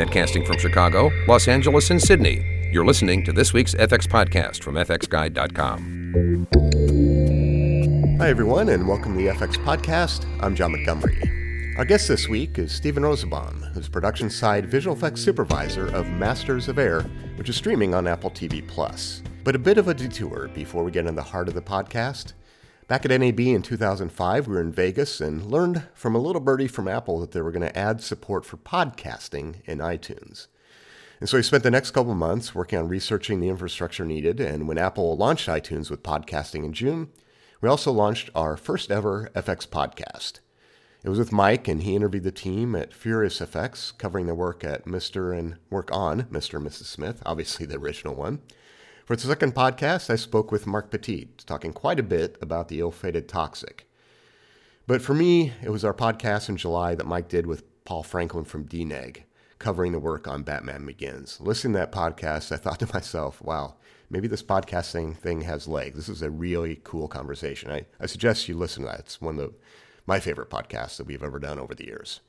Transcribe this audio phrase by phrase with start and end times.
[0.00, 2.70] Netcasting from Chicago, Los Angeles, and Sydney.
[2.72, 6.46] You're listening to this week's FX podcast from FXGuide.com.
[8.18, 10.24] Hi, everyone, and welcome to the FX Podcast.
[10.42, 11.20] I'm John Montgomery.
[11.76, 16.68] Our guest this week is Stephen Rosenbaum, who's production side visual effects supervisor of Masters
[16.68, 17.02] of Air,
[17.36, 19.22] which is streaming on Apple TV Plus.
[19.44, 22.32] But a bit of a detour before we get in the heart of the podcast.
[22.90, 26.66] Back at NAB in 2005, we were in Vegas and learned from a little birdie
[26.66, 30.48] from Apple that they were going to add support for podcasting in iTunes.
[31.20, 34.40] And so we spent the next couple months working on researching the infrastructure needed.
[34.40, 37.10] And when Apple launched iTunes with podcasting in June,
[37.60, 40.40] we also launched our first ever FX podcast.
[41.04, 44.64] It was with Mike, and he interviewed the team at Furious FX, covering their work
[44.64, 45.32] at Mr.
[45.38, 46.54] and work on Mr.
[46.54, 46.86] and Mrs.
[46.86, 48.40] Smith, obviously the original one.
[49.10, 52.78] For the second podcast, I spoke with Marc Petit, talking quite a bit about the
[52.78, 53.90] ill fated toxic.
[54.86, 58.44] But for me, it was our podcast in July that Mike did with Paul Franklin
[58.44, 59.24] from DNEG,
[59.58, 61.40] covering the work on Batman Begins.
[61.40, 63.74] Listening to that podcast, I thought to myself, wow,
[64.10, 65.96] maybe this podcasting thing has legs.
[65.96, 67.72] This is a really cool conversation.
[67.72, 69.00] I, I suggest you listen to that.
[69.00, 69.54] It's one of the,
[70.06, 72.20] my favorite podcasts that we've ever done over the years.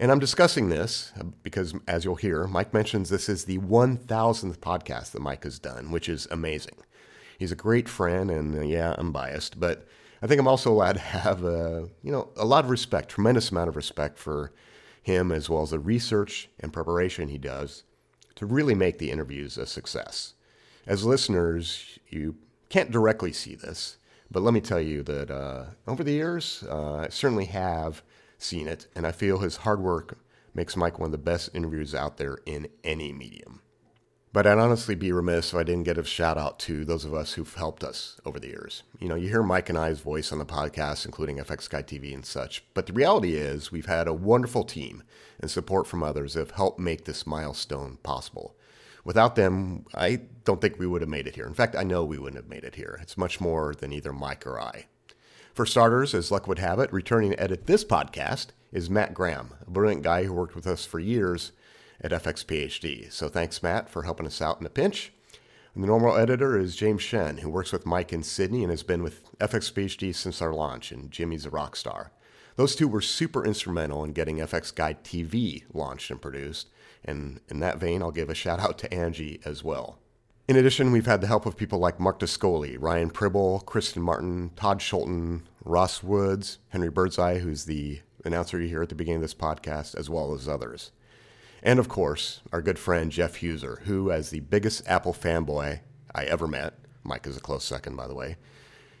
[0.00, 1.12] And I'm discussing this
[1.42, 5.90] because, as you'll hear, Mike mentions this is the 1000th podcast that Mike has done,
[5.90, 6.76] which is amazing.
[7.38, 9.86] He's a great friend, and uh, yeah, I'm biased, but
[10.22, 13.50] I think I'm also allowed to have a, you know, a lot of respect, tremendous
[13.50, 14.52] amount of respect for
[15.02, 17.84] him as well as the research and preparation he does
[18.36, 20.32] to really make the interviews a success.
[20.86, 22.36] As listeners, you
[22.70, 23.98] can't directly see this,
[24.30, 28.02] but let me tell you that uh, over the years, uh, I certainly have
[28.42, 30.18] seen it, and I feel his hard work
[30.54, 33.62] makes Mike one of the best interviews out there in any medium.
[34.32, 37.12] But I'd honestly be remiss if I didn't get a shout out to those of
[37.12, 38.84] us who've helped us over the years.
[39.00, 42.14] You know, you hear Mike and I's voice on the podcast, including FX Guide TV
[42.14, 45.02] and such, but the reality is we've had a wonderful team
[45.40, 48.54] and support from others that have helped make this milestone possible.
[49.04, 51.46] Without them, I don't think we would have made it here.
[51.46, 52.98] In fact, I know we wouldn't have made it here.
[53.02, 54.86] It's much more than either Mike or I.
[55.60, 59.52] For starters, as luck would have it, returning to edit this podcast is Matt Graham,
[59.60, 61.52] a brilliant guy who worked with us for years
[62.00, 63.12] at FX PhD.
[63.12, 65.12] So thanks, Matt, for helping us out in a pinch.
[65.74, 68.82] And the normal editor is James Shen, who works with Mike in Sydney and has
[68.82, 72.10] been with FX PhD since our launch, and Jimmy's a rock star.
[72.56, 76.70] Those two were super instrumental in getting FX Guide TV launched and produced,
[77.04, 79.98] and in that vein, I'll give a shout out to Angie as well.
[80.48, 84.52] In addition, we've had the help of people like Mark Dascoli, Ryan Pribble, Kristen Martin,
[84.56, 89.22] Todd Schulten, Ross Woods, Henry Birdseye, who's the announcer you hear at the beginning of
[89.22, 90.92] this podcast, as well as others.
[91.62, 95.80] And of course, our good friend Jeff Heusser, who, as the biggest Apple fanboy
[96.14, 98.36] I ever met, Mike is a close second, by the way,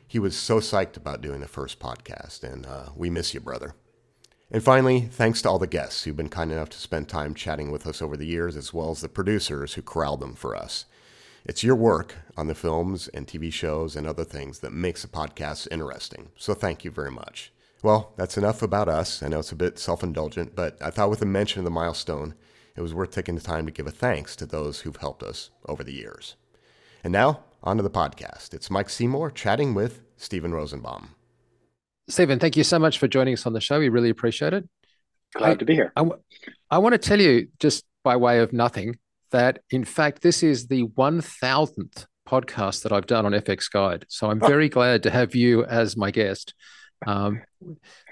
[0.06, 3.74] he was so psyched about doing the first podcast, and uh, we miss you, brother.
[4.50, 7.70] And finally, thanks to all the guests who've been kind enough to spend time chatting
[7.70, 10.86] with us over the years, as well as the producers who corralled them for us.
[11.44, 15.08] It's your work on the films and TV shows and other things that makes the
[15.08, 16.30] podcast interesting.
[16.36, 17.52] So thank you very much.
[17.82, 19.22] Well, that's enough about us.
[19.22, 21.70] I know it's a bit self indulgent, but I thought with a mention of the
[21.70, 22.34] milestone,
[22.76, 25.50] it was worth taking the time to give a thanks to those who've helped us
[25.66, 26.36] over the years.
[27.02, 28.54] And now, on to the podcast.
[28.54, 31.14] It's Mike Seymour chatting with Stephen Rosenbaum.
[32.08, 33.78] Stephen, thank you so much for joining us on the show.
[33.78, 34.68] We really appreciate it.
[35.34, 35.92] Glad I, to be here.
[35.96, 36.04] I,
[36.70, 38.98] I want to tell you, just by way of nothing,
[39.30, 44.06] that in fact, this is the 1000th podcast that I've done on FX Guide.
[44.08, 46.54] So I'm very glad to have you as my guest.
[47.06, 47.42] Um,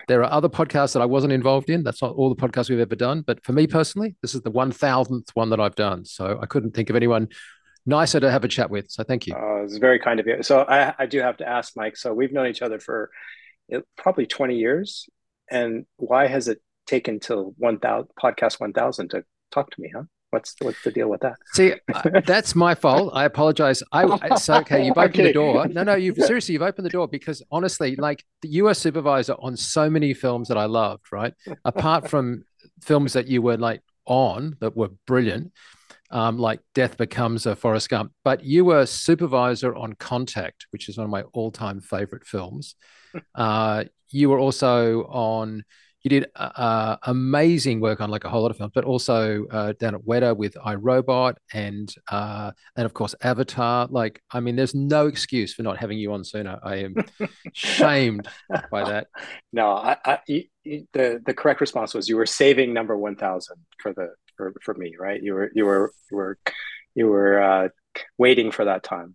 [0.08, 1.82] there are other podcasts that I wasn't involved in.
[1.82, 3.22] That's not all the podcasts we've ever done.
[3.26, 6.04] But for me personally, this is the 1000th one that I've done.
[6.04, 7.28] So I couldn't think of anyone
[7.86, 8.90] nicer to have a chat with.
[8.90, 9.34] So thank you.
[9.34, 10.42] Uh, it's very kind of you.
[10.42, 11.96] So I, I do have to ask, Mike.
[11.96, 13.10] So we've known each other for
[13.96, 15.08] probably 20 years.
[15.50, 20.04] And why has it taken till 1000 podcast 1000 to talk to me, huh?
[20.30, 21.36] What's what's the deal with that?
[21.54, 23.12] See, uh, that's my fault.
[23.14, 23.82] I apologize.
[23.92, 24.84] I it's okay.
[24.84, 25.66] You've opened the door.
[25.68, 25.94] No, no.
[25.94, 30.12] You've seriously you've opened the door because honestly, like you were supervisor on so many
[30.12, 31.06] films that I loved.
[31.12, 31.32] Right,
[31.64, 32.44] apart from
[32.82, 35.52] films that you were like on that were brilliant,
[36.10, 38.12] um, like Death Becomes a Forrest Gump.
[38.22, 42.74] But you were supervisor on Contact, which is one of my all-time favorite films.
[43.34, 45.64] Uh, you were also on
[46.10, 49.46] you did uh, uh, amazing work on like a whole lot of films, but also
[49.46, 53.88] uh, down at Weta with I, Robot and uh, and of course Avatar.
[53.90, 56.58] Like, I mean, there's no excuse for not having you on sooner.
[56.62, 56.94] I am
[57.52, 58.28] shamed
[58.70, 59.08] by that.
[59.50, 60.44] No, I, I, you,
[60.92, 64.74] the the correct response was you were saving number one thousand for the for, for
[64.74, 65.22] me, right?
[65.22, 66.38] You were you were you were
[66.94, 67.68] you were uh,
[68.18, 69.14] waiting for that time.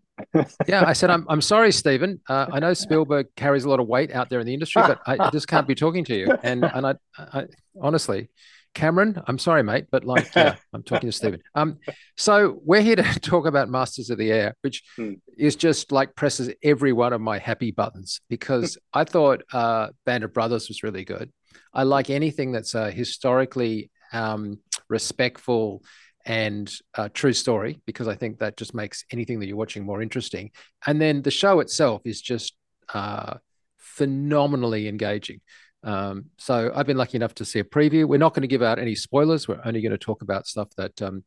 [0.68, 2.22] Yeah, I said, I'm, I'm sorry, Stephen.
[2.28, 5.00] Uh, I know Spielberg carries a lot of weight out there in the industry, but
[5.06, 6.38] I just can't be talking to you.
[6.44, 7.46] And and I, I
[7.82, 8.30] honestly,
[8.74, 11.42] Cameron, I'm sorry, mate, but like, yeah, I'm talking to Stephen.
[11.56, 11.80] Um,
[12.18, 15.14] so we're here to talk about Masters of the Air, which hmm.
[15.38, 20.24] is just like presses every one of my happy buttons because I thought uh, Band
[20.24, 21.32] of Brothers was really good.
[21.74, 25.84] I like anything that's a historically um, respectful
[26.26, 30.02] and a true story because I think that just makes anything that you're watching more
[30.02, 30.52] interesting.
[30.86, 32.54] And then the show itself is just
[32.94, 33.36] uh,
[33.78, 35.42] phenomenally engaging.
[35.84, 38.08] Um, so I've been lucky enough to see a preview.
[38.08, 39.48] We're not going to give out any spoilers.
[39.48, 41.26] We're only going to talk about stuff that um,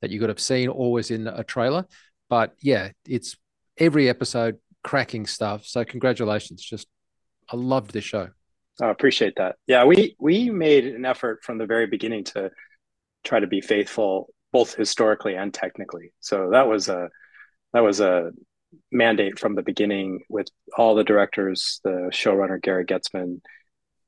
[0.00, 1.86] that you could have seen always in a trailer.
[2.30, 3.36] But yeah, it's
[3.76, 5.66] every episode cracking stuff.
[5.66, 6.62] So congratulations!
[6.62, 6.88] Just
[7.52, 8.30] I loved this show.
[8.80, 9.56] I appreciate that.
[9.66, 12.50] Yeah, we we made an effort from the very beginning to
[13.24, 16.12] try to be faithful both historically and technically.
[16.20, 17.08] So that was a
[17.72, 18.30] that was a
[18.90, 23.40] mandate from the beginning with all the directors, the showrunner Gary Goetzman,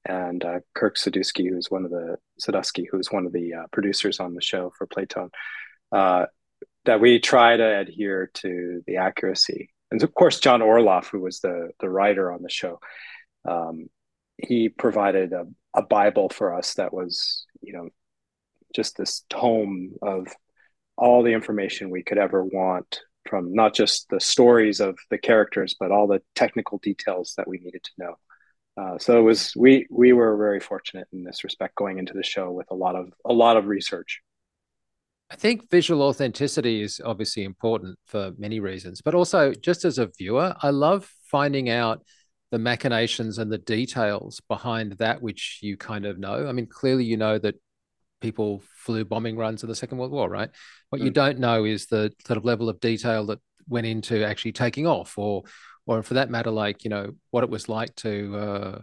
[0.04, 4.20] and uh, Kirk Saduski, who's one of the Saduski, who's one of the uh, producers
[4.20, 5.30] on the show for Playtone,
[5.92, 6.26] uh,
[6.84, 9.70] that we try to adhere to the accuracy.
[9.90, 12.80] And of course, John Orloff, who was the the writer on the show,
[13.48, 13.88] um,
[14.38, 17.88] he provided a, a Bible for us that was, you know,
[18.74, 20.28] just this tome of
[20.96, 25.76] all the information we could ever want from not just the stories of the characters,
[25.78, 28.14] but all the technical details that we needed to know.
[28.76, 32.22] Uh, so it was we we were very fortunate in this respect going into the
[32.22, 34.20] show with a lot of a lot of research.
[35.30, 40.10] I think visual authenticity is obviously important for many reasons, but also just as a
[40.18, 42.02] viewer, I love finding out
[42.50, 46.48] the machinations and the details behind that which you kind of know.
[46.48, 47.54] I mean, clearly you know that
[48.20, 50.50] people flew bombing runs in the Second World War, right?
[50.90, 51.04] What mm.
[51.04, 54.86] you don't know is the sort of level of detail that went into actually taking
[54.86, 55.42] off, or
[55.86, 58.80] or for that matter, like you know what it was like to uh,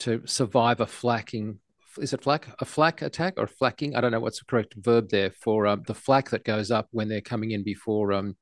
[0.00, 1.58] to survive a flacking.
[1.98, 3.96] Is it flak a flak attack or flacking?
[3.96, 6.88] I don't know what's the correct verb there for um, the flak that goes up
[6.90, 8.36] when they're coming in before um,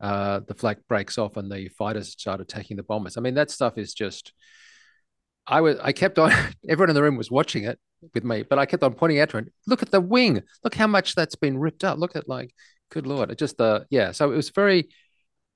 [0.00, 3.16] uh, the flak breaks off and the fighters start attacking the bombers.
[3.16, 4.32] I mean, that stuff is just.
[5.46, 5.78] I was.
[5.82, 6.32] I kept on.
[6.68, 7.78] Everyone in the room was watching it
[8.14, 9.46] with me, but I kept on pointing out to her.
[9.66, 10.42] Look at the wing.
[10.64, 11.98] Look how much that's been ripped up.
[11.98, 12.54] Look at like,
[12.90, 13.30] good lord.
[13.30, 14.12] It just uh yeah.
[14.12, 14.88] So it was very,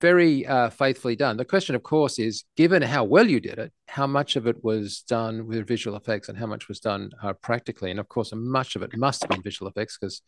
[0.01, 1.37] very uh, faithfully done.
[1.37, 4.63] The question, of course, is given how well you did it, how much of it
[4.65, 7.91] was done with visual effects and how much was done uh, practically?
[7.91, 10.23] And of course, much of it must have been visual effects because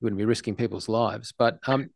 [0.00, 1.32] you wouldn't be risking people's lives.
[1.36, 1.90] But um,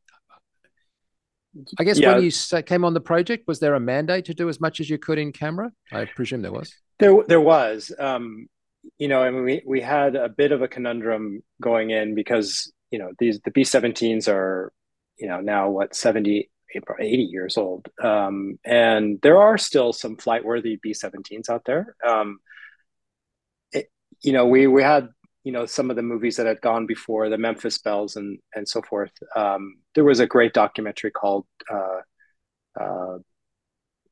[1.78, 2.14] I guess yeah.
[2.14, 4.88] when you came on the project, was there a mandate to do as much as
[4.88, 5.72] you could in camera?
[5.92, 6.72] I presume there was.
[6.98, 7.92] There, there was.
[7.98, 8.48] Um,
[8.98, 12.72] you know, I mean, we we had a bit of a conundrum going in because
[12.90, 14.72] you know these the B-17s are
[15.20, 16.50] you know now what 70
[17.00, 22.38] 80 years old um, and there are still some flight worthy b-17s out there um,
[23.72, 23.90] it,
[24.22, 25.08] you know we we had
[25.44, 28.68] you know some of the movies that had gone before the memphis bells and and
[28.68, 32.00] so forth um, there was a great documentary called uh,
[32.80, 33.18] uh,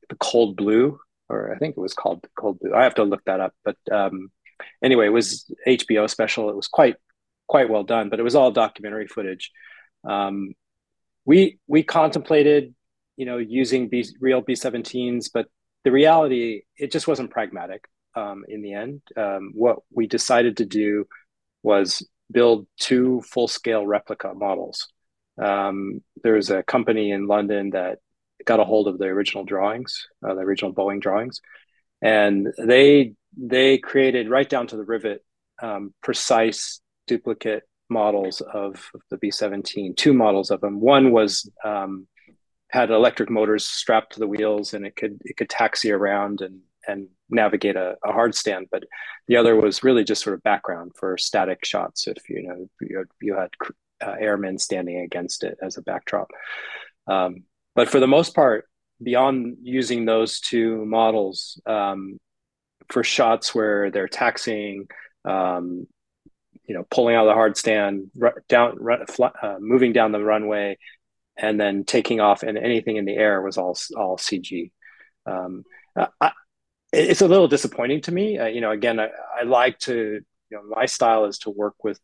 [0.09, 0.99] the cold blue
[1.29, 2.75] or i think it was called the cold blue.
[2.75, 4.31] I have to look that up but um,
[4.83, 6.51] anyway it was hbo special.
[6.51, 6.97] It was quite
[7.47, 9.51] quite well done but it was all documentary footage.
[10.05, 10.55] Um,
[11.25, 12.75] we we contemplated
[13.17, 15.47] you know using B, real b17s but
[15.85, 17.85] the reality it just wasn't pragmatic
[18.19, 19.03] um, in the end.
[19.17, 21.07] Um, what we decided to do
[21.63, 24.89] was build two full scale replica models.
[25.41, 27.99] Um, there's a company in London that
[28.45, 31.41] got a hold of the original drawings, uh, the original Boeing drawings,
[32.03, 35.25] and they they created right down to the rivet
[35.63, 39.97] um, precise duplicate models of, the B-17.
[39.97, 40.81] Two models of them.
[40.81, 42.07] One was um,
[42.71, 46.61] had electric motors strapped to the wheels, and it could it could taxi around and
[46.87, 48.69] and navigate a, a hard stand.
[48.71, 48.85] But
[49.27, 52.07] the other was really just sort of background for static shots.
[52.07, 53.51] If you know you had, you had
[54.01, 56.31] uh, airmen standing against it as a backdrop.
[57.07, 57.45] Um,
[57.75, 58.67] but for the most part,
[59.03, 62.19] beyond using those two models um,
[62.91, 64.89] for shots where they're taxiing,
[65.25, 65.87] um,
[66.67, 68.11] you know, pulling out of the hard stand,
[68.49, 68.79] down,
[69.43, 70.77] uh, moving down the runway,
[71.37, 74.73] and then taking off, and anything in the air was all all CG.
[75.25, 75.65] Um,
[76.21, 76.33] I,
[76.93, 78.39] it's a little disappointing to me.
[78.39, 81.85] Uh, you know, again, I, I, like to, you know, my style is to work
[81.85, 82.01] with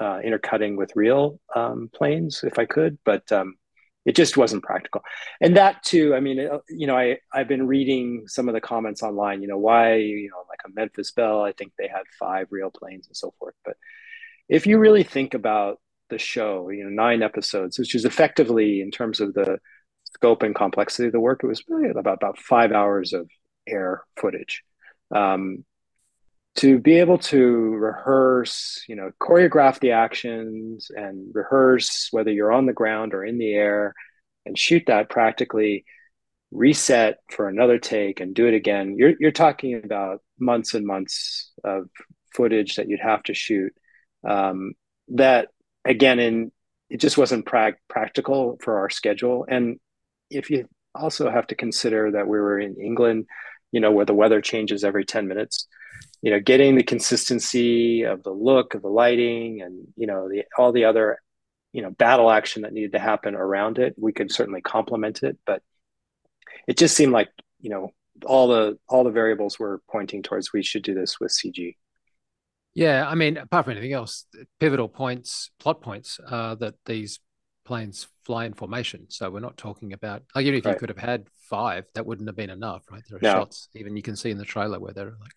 [0.00, 3.54] uh, intercutting with real um, planes if I could, but um,
[4.04, 5.02] it just wasn't practical.
[5.40, 8.60] And that too, I mean, uh, you know, I I've been reading some of the
[8.60, 9.42] comments online.
[9.42, 12.70] You know, why you know, like a Memphis Belle, I think they had five real
[12.70, 13.54] planes and so forth.
[13.64, 13.76] But
[14.48, 15.80] if you really think about
[16.10, 19.58] the show, you know, nine episodes, which is effectively in terms of the
[20.04, 23.28] scope and complexity of the work, it was really about about five hours of
[23.68, 24.62] air footage.
[25.14, 25.64] Um,
[26.56, 27.40] to be able to
[27.76, 33.38] rehearse, you know, choreograph the actions and rehearse whether you're on the ground or in
[33.38, 33.94] the air
[34.44, 35.84] and shoot that practically,
[36.50, 38.96] reset for another take and do it again.
[38.96, 41.88] You're you're talking about months and months of
[42.34, 43.72] footage that you'd have to shoot.
[44.26, 44.72] Um,
[45.08, 45.48] that
[45.84, 46.52] again, in
[46.90, 49.46] it just wasn't pra- practical for our schedule.
[49.48, 49.78] And
[50.30, 53.26] if you also have to consider that we were in England,
[53.72, 55.66] you know, where the weather changes every 10 minutes,
[56.22, 60.44] you know, getting the consistency of the look of the lighting and, you know, the,
[60.56, 61.18] all the other,
[61.72, 65.38] you know, battle action that needed to happen around it, we could certainly complement it,
[65.46, 65.62] but
[66.66, 67.28] it just seemed like,
[67.60, 67.90] you know,
[68.24, 71.76] all the, all the variables were pointing towards we should do this with CG.
[72.74, 74.24] Yeah, I mean, apart from anything else,
[74.60, 77.20] pivotal points, plot points, uh, that these
[77.64, 79.06] planes fly in formation.
[79.08, 80.72] So we're not talking about like even if right.
[80.72, 83.02] you could have had five, that wouldn't have been enough, right?
[83.08, 83.32] There are no.
[83.32, 85.32] shots, even you can see in the trailer where there are like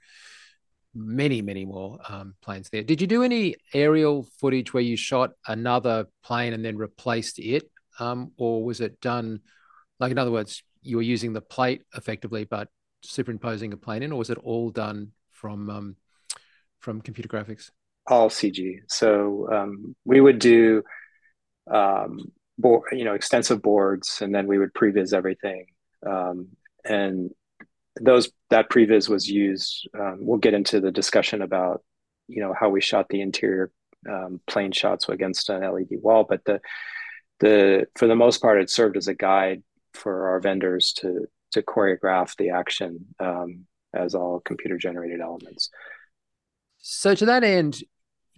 [0.94, 2.84] many, many more um, planes there.
[2.84, 7.70] Did you do any aerial footage where you shot another plane and then replaced it,
[8.00, 9.42] um, or was it done
[10.02, 12.68] like in other words, you were using the plate effectively, but
[13.04, 15.96] superimposing a plane in, or was it all done from um,
[16.80, 17.70] from computer graphics?
[18.08, 18.80] All CG.
[18.88, 20.82] So um, we would do,
[21.72, 25.68] um, board, you know, extensive boards, and then we would previs everything.
[26.06, 26.50] Um,
[26.84, 27.32] and
[28.00, 29.88] those that previs was used.
[29.98, 31.84] Um, we'll get into the discussion about,
[32.28, 33.72] you know, how we shot the interior
[34.10, 36.62] um, plane shots against an LED wall, but the
[37.40, 41.62] the for the most part, it served as a guide for our vendors to to
[41.62, 45.70] choreograph the action um, as all computer generated elements.
[46.78, 47.84] So to that end,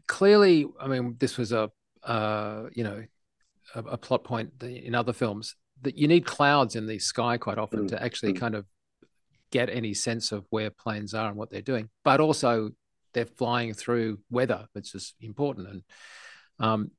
[0.08, 1.70] clearly, I mean, this was a
[2.04, 3.04] uh, you know
[3.76, 7.58] a, a, plot point in other films that you need clouds in the sky quite
[7.58, 7.88] often mm.
[7.90, 8.40] to actually mm.
[8.40, 8.66] kind of
[9.52, 11.90] get any sense of where planes are and what they're doing.
[12.04, 12.72] But also,
[13.14, 15.68] they're flying through weather, which is important.
[15.68, 15.84] And
[16.60, 16.92] um,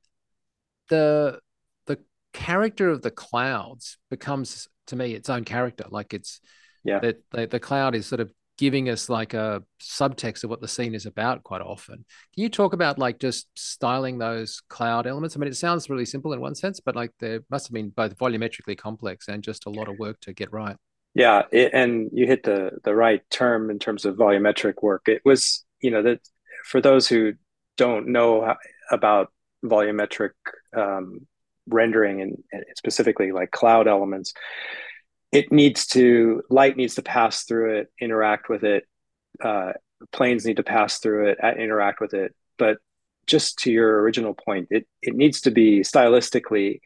[0.89, 1.39] the
[1.85, 1.99] the
[2.33, 5.85] character of the clouds becomes to me its own character.
[5.89, 6.39] Like it's
[6.83, 10.61] yeah, that the, the cloud is sort of giving us like a subtext of what
[10.61, 11.95] the scene is about quite often.
[11.95, 15.35] Can you talk about like just styling those cloud elements?
[15.35, 17.89] I mean, it sounds really simple in one sense, but like there must have been
[17.89, 20.77] both volumetrically complex and just a lot of work to get right.
[21.13, 25.03] Yeah, it, and you hit the the right term in terms of volumetric work.
[25.07, 26.19] It was, you know, that
[26.65, 27.33] for those who
[27.77, 28.55] don't know
[28.91, 29.31] about
[29.63, 30.31] volumetric
[30.75, 31.25] um,
[31.67, 34.33] rendering and, and specifically like cloud elements,
[35.35, 38.85] it needs to light needs to pass through it interact with it
[39.43, 39.73] uh,
[40.11, 42.33] planes need to pass through it interact with it.
[42.57, 42.77] But
[43.27, 46.79] just to your original point it it needs to be stylistically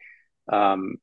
[0.52, 0.96] um,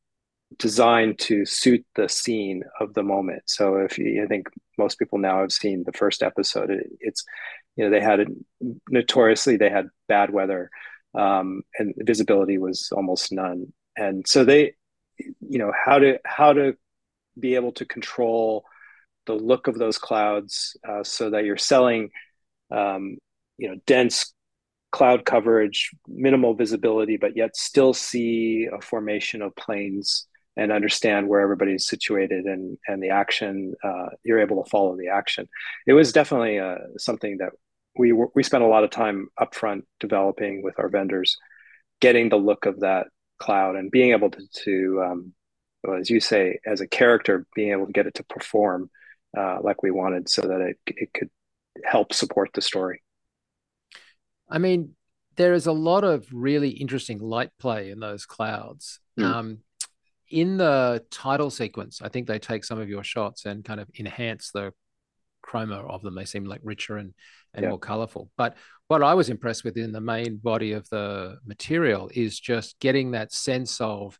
[0.57, 3.43] designed to suit the scene of the moment.
[3.45, 7.23] So if you, i think most people now have seen the first episode it, it's
[7.75, 8.27] you know they had it
[8.89, 10.69] notoriously they had bad weather
[11.17, 13.73] um, and visibility was almost none.
[13.95, 14.73] And so they
[15.17, 16.75] you know how to how to
[17.39, 18.65] be able to control
[19.25, 22.09] the look of those clouds uh, so that you're selling
[22.71, 23.17] um,
[23.57, 24.33] you know dense
[24.91, 30.27] cloud coverage minimal visibility but yet still see a formation of planes
[30.57, 35.07] and understand where everybody's situated and and the action uh, you're able to follow the
[35.07, 35.47] action.
[35.85, 37.51] It was definitely uh, something that
[37.97, 41.37] we we spent a lot of time upfront developing with our vendors
[42.01, 43.07] getting the look of that
[43.39, 45.33] cloud and being able to, to um,
[45.93, 48.89] as you say, as a character, being able to get it to perform
[49.37, 51.29] uh, like we wanted, so that it it could
[51.83, 53.03] help support the story.
[54.49, 54.95] I mean,
[55.35, 58.99] there is a lot of really interesting light play in those clouds.
[59.19, 59.23] Mm.
[59.23, 59.57] Um,
[60.29, 63.89] in the title sequence, I think they take some of your shots and kind of
[63.97, 64.73] enhance the
[65.45, 66.15] chroma of them.
[66.15, 67.13] They seem like richer and,
[67.53, 67.69] and yeah.
[67.69, 68.29] more colorful.
[68.37, 72.79] But what I was impressed with in the main body of the material is just
[72.79, 74.17] getting that sense of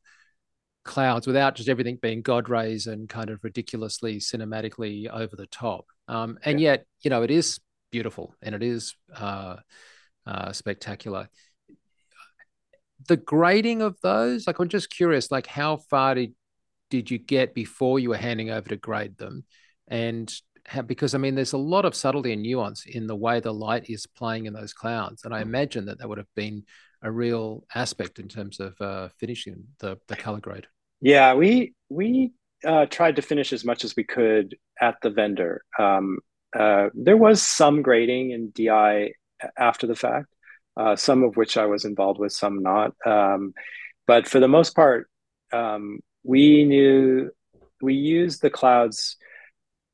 [0.88, 5.86] clouds without just everything being god rays and kind of ridiculously cinematically over the top.
[6.08, 6.72] Um, and yeah.
[6.72, 7.60] yet you know it is
[7.92, 9.58] beautiful and it is uh,
[10.26, 11.30] uh, spectacular.
[13.08, 16.34] The grading of those like i'm just curious like how far did
[16.90, 19.44] did you get before you were handing over to grade them?
[19.88, 20.34] And
[20.66, 23.54] how, because i mean there's a lot of subtlety and nuance in the way the
[23.54, 25.24] light is playing in those clouds.
[25.24, 26.64] And i imagine that that would have been
[27.04, 30.68] a real aspect in terms of uh, finishing the the color grade
[31.02, 32.34] yeah, we we
[32.66, 35.64] uh, tried to finish as much as we could at the vendor.
[35.78, 36.20] Um,
[36.58, 39.12] uh, there was some grading in DI
[39.58, 40.28] after the fact,
[40.76, 42.94] uh, some of which I was involved with, some not.
[43.06, 43.54] Um,
[44.08, 45.10] but for the most part,
[45.52, 47.30] um, we knew
[47.82, 49.18] we used the clouds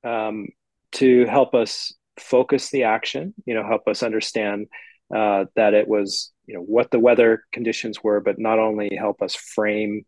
[0.03, 0.47] um,
[0.93, 4.67] to help us focus the action, you know, help us understand
[5.13, 9.21] uh, that it was, you know, what the weather conditions were, but not only help
[9.21, 10.05] us frame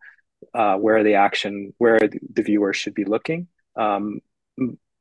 [0.53, 3.47] uh, where the action, where the viewer should be looking.
[3.75, 4.19] Um,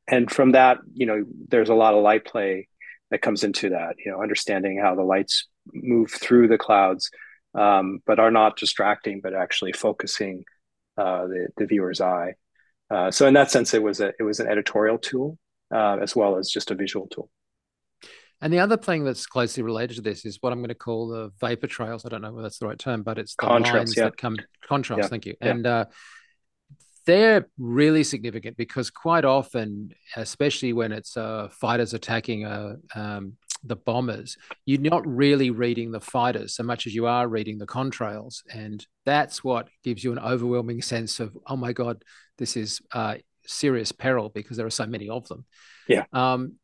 [0.07, 2.69] and from that, you know, there's a lot of light play
[3.11, 7.11] that comes into that, you know, understanding how the lights move through the clouds,
[7.55, 10.45] um, but are not distracting, but actually focusing
[10.97, 12.35] uh, the, the viewer's eye.
[12.91, 15.39] Uh, so in that sense, it was a it was an editorial tool
[15.75, 17.31] uh, as well as just a visual tool.
[18.45, 21.09] And the other thing that's closely related to this is what I'm going to call
[21.09, 22.05] the vapor trails.
[22.05, 24.05] I don't know whether that's the right term, but it's the contrails, lines yeah.
[24.05, 24.99] that come contrails.
[24.99, 25.07] Yeah.
[25.07, 25.35] Thank you.
[25.41, 25.49] Yeah.
[25.49, 25.85] And uh,
[27.07, 33.33] they're really significant because quite often, especially when it's uh, fighters attacking a, uh, um,
[33.65, 34.37] the bombers,
[34.67, 38.87] you're not really reading the fighters so much as you are reading the contrails, and
[39.07, 42.05] that's what gives you an overwhelming sense of, oh my god,
[42.37, 43.15] this is uh,
[43.47, 45.47] serious peril because there are so many of them.
[45.89, 46.05] Yeah.
[46.13, 46.57] Um,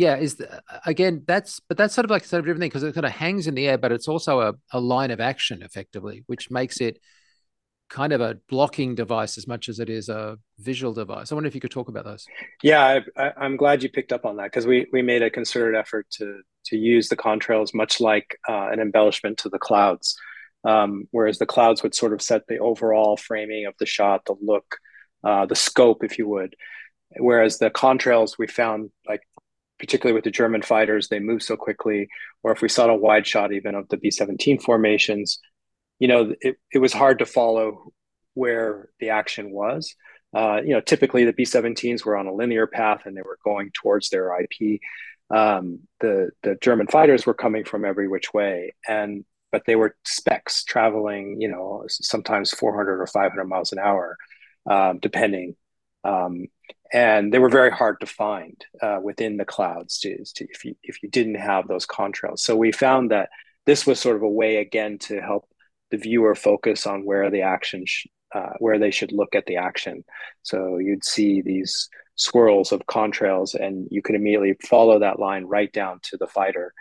[0.00, 2.82] yeah, is the, again that's but that's sort of like sort of different thing because
[2.82, 5.62] it kind of hangs in the air, but it's also a, a line of action
[5.62, 6.98] effectively, which makes it
[7.90, 11.30] kind of a blocking device as much as it is a visual device.
[11.30, 12.24] I wonder if you could talk about those.
[12.62, 15.78] Yeah, I, am glad you picked up on that because we we made a concerted
[15.78, 20.16] effort to to use the contrails much like uh, an embellishment to the clouds,
[20.64, 24.34] um, whereas the clouds would sort of set the overall framing of the shot, the
[24.40, 24.78] look,
[25.24, 26.56] uh, the scope, if you would.
[27.18, 29.22] Whereas the contrails we found like
[29.80, 32.08] particularly with the German fighters, they move so quickly.
[32.42, 35.40] Or if we saw a wide shot even of the B 17 formations,
[35.98, 37.92] you know, it, it was hard to follow
[38.34, 39.94] where the action was.
[40.32, 43.38] Uh, you know, typically the B 17s were on a linear path and they were
[43.42, 44.80] going towards their IP.
[45.30, 48.74] Um, the, the German fighters were coming from every which way.
[48.86, 54.16] And but they were specks traveling, you know, sometimes 400 or 500 miles an hour,
[54.70, 55.56] um, depending.
[56.04, 56.46] Um,
[56.92, 60.74] and they were very hard to find uh, within the clouds to, to, if you
[60.82, 62.40] if you didn't have those contrails.
[62.40, 63.30] So we found that
[63.66, 65.48] this was sort of a way again to help
[65.90, 69.56] the viewer focus on where the action sh- uh, where they should look at the
[69.56, 70.04] action.
[70.42, 75.72] So you'd see these swirls of contrails, and you could immediately follow that line right
[75.72, 76.72] down to the fighter.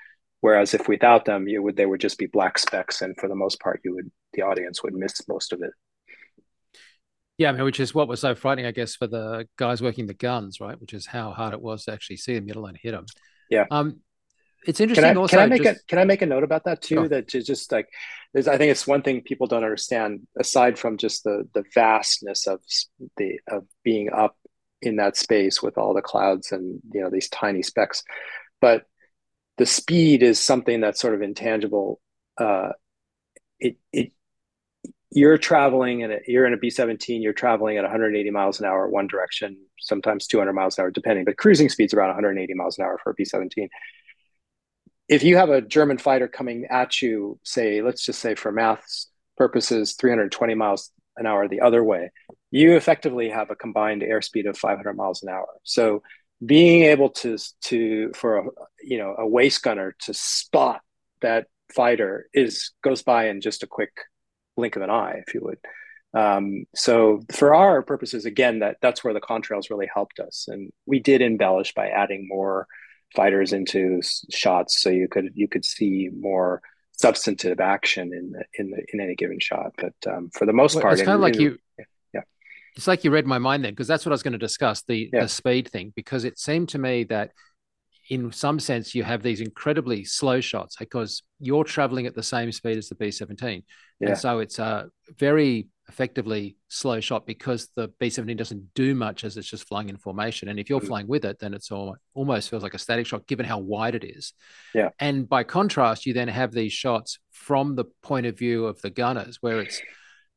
[0.41, 3.35] Whereas if without them, you would they would just be black specks, and for the
[3.35, 5.71] most part, you would the audience would miss most of it.
[7.39, 10.07] Yeah, I mean, which is what was so frightening, I guess, for the guys working
[10.07, 10.79] the guns, right?
[10.79, 13.05] Which is how hard it was to actually see them, middle and hit them.
[13.49, 13.65] Yeah.
[13.71, 14.01] Um,
[14.67, 15.05] it's interesting.
[15.05, 15.79] Can I, also, can I make just...
[15.79, 17.07] a can I make a note about that too?
[17.07, 17.87] That just like
[18.33, 22.45] there's, I think it's one thing people don't understand aside from just the the vastness
[22.45, 22.59] of
[23.15, 24.35] the of being up
[24.81, 28.03] in that space with all the clouds and you know these tiny specks,
[28.59, 28.83] but
[29.57, 32.01] the speed is something that's sort of intangible.
[32.37, 32.73] Uh,
[33.59, 34.11] it it
[35.11, 39.07] you're traveling and you're in a B-17, you're traveling at 180 miles an hour one
[39.07, 42.99] direction, sometimes 200 miles an hour, depending, but cruising speed's around 180 miles an hour
[43.03, 43.69] for a B-17.
[45.07, 49.07] If you have a German fighter coming at you, say, let's just say for maths
[49.35, 52.11] purposes, 320 miles an hour the other way,
[52.51, 55.47] you effectively have a combined airspeed of 500 miles an hour.
[55.63, 56.03] So
[56.45, 58.43] being able to, to for a,
[58.83, 60.81] you know, a waist gunner to spot
[61.21, 63.91] that fighter is goes by in just a quick
[64.59, 65.59] blink of an eye, if you would.
[66.25, 70.71] Um, so for our purposes, again, that that's where the contrails really helped us, and
[70.91, 72.67] we did embellish by adding more
[73.15, 76.61] fighters into shots, so you could you could see more
[76.93, 79.71] substantive action in the, in the, in any given shot.
[79.83, 81.57] But um, for the most well, part, it's kind of like you.
[82.13, 82.25] Yeah,
[82.75, 84.83] it's like you read my mind then, because that's what I was going to discuss
[84.83, 85.21] the yeah.
[85.21, 87.31] the speed thing, because it seemed to me that
[88.09, 92.51] in some sense you have these incredibly slow shots because you're traveling at the same
[92.51, 93.63] speed as the B17.
[93.99, 94.09] Yeah.
[94.09, 99.37] And so it's a very effectively slow shot because the B17 doesn't do much as
[99.37, 100.47] it's just flying in formation.
[100.47, 100.87] And if you're mm.
[100.87, 103.95] flying with it, then it's all, almost feels like a static shot given how wide
[103.95, 104.33] it is.
[104.73, 104.89] Yeah.
[104.99, 108.89] And by contrast, you then have these shots from the point of view of the
[108.89, 109.81] gunners where it's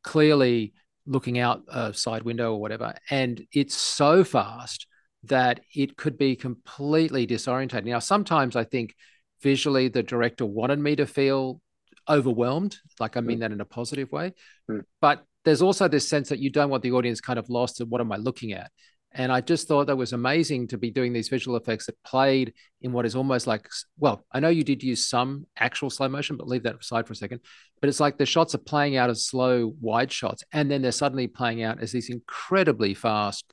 [0.02, 0.72] clearly
[1.06, 2.94] looking out a side window or whatever.
[3.10, 4.86] And it's so fast
[5.24, 7.84] that it could be completely disorientating.
[7.84, 8.94] Now, sometimes I think
[9.42, 11.60] visually the director wanted me to feel
[12.08, 13.40] overwhelmed, like I mean mm.
[13.40, 14.34] that in a positive way.
[14.70, 14.82] Mm.
[15.00, 17.88] But there's also this sense that you don't want the audience kind of lost at
[17.88, 18.70] what am I looking at?
[19.14, 22.54] And I just thought that was amazing to be doing these visual effects that played
[22.80, 26.38] in what is almost like, well, I know you did use some actual slow motion,
[26.38, 27.40] but leave that aside for a second.
[27.80, 30.92] But it's like the shots are playing out as slow, wide shots, and then they're
[30.92, 33.44] suddenly playing out as these incredibly fast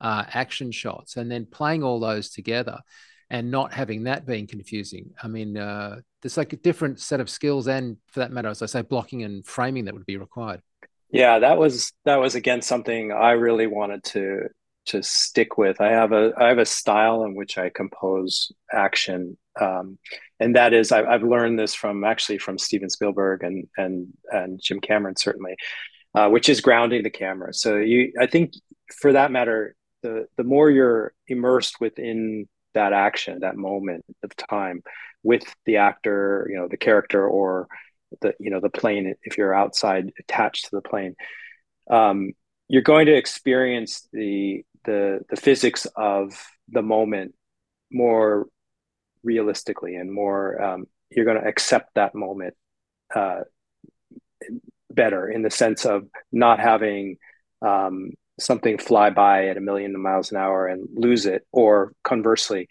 [0.00, 2.78] uh, action shots, and then playing all those together
[3.30, 5.10] and not having that being confusing.
[5.22, 8.62] I mean, uh, there's like a different set of skills, and for that matter, as
[8.62, 10.62] I say, blocking and framing that would be required.
[11.10, 14.48] Yeah, that was that was again something I really wanted to
[14.86, 15.80] to stick with.
[15.80, 19.98] I have a I have a style in which I compose action, um,
[20.40, 24.60] and that is I, have learned this from actually from Steven Spielberg and and and
[24.62, 25.56] Jim Cameron certainly,
[26.14, 27.54] uh, which is grounding the camera.
[27.54, 28.52] So you, I think,
[29.00, 29.76] for that matter,
[30.08, 34.82] the the more you're immersed within that action, that moment of time,
[35.22, 37.68] with the actor, you know, the character or
[38.20, 41.14] the you know the plane if you're outside attached to the plane
[41.90, 42.32] um,
[42.68, 46.32] you're going to experience the the the physics of
[46.68, 47.34] the moment
[47.90, 48.46] more
[49.22, 52.54] realistically and more um, you're going to accept that moment
[53.14, 53.40] uh,
[54.90, 57.16] better in the sense of not having
[57.62, 62.68] um, something fly by at a million miles an hour and lose it or conversely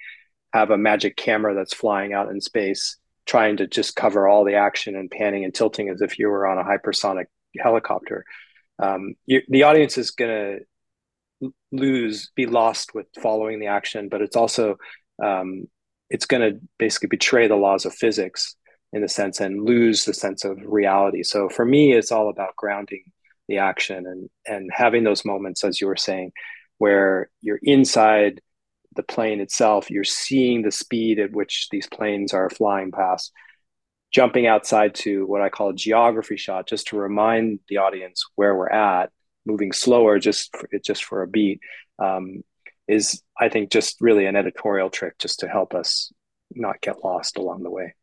[0.54, 4.56] have a magic camera that's flying out in space trying to just cover all the
[4.56, 7.26] action and panning and tilting as if you were on a hypersonic
[7.60, 8.24] helicopter.
[8.80, 10.32] Um, you, the audience is going
[11.42, 14.78] to lose, be lost with following the action, but it's also
[15.22, 15.68] um,
[16.10, 18.56] it's going to basically betray the laws of physics
[18.94, 21.24] in a sense and lose the sense of reality.
[21.24, 23.04] So for me, it's all about grounding
[23.48, 26.32] the action and and having those moments, as you were saying,
[26.78, 28.42] where you're inside
[28.96, 33.32] the plane itself, you're seeing the speed at which these planes are flying past.
[34.12, 38.56] Jumping outside to what I call a geography shot, just to remind the audience where
[38.56, 39.12] we're at,
[39.46, 41.60] moving slower just for, just for a beat,
[42.00, 42.42] um,
[42.88, 46.12] is I think just really an editorial trick just to help us
[46.56, 47.96] not get lost along the way.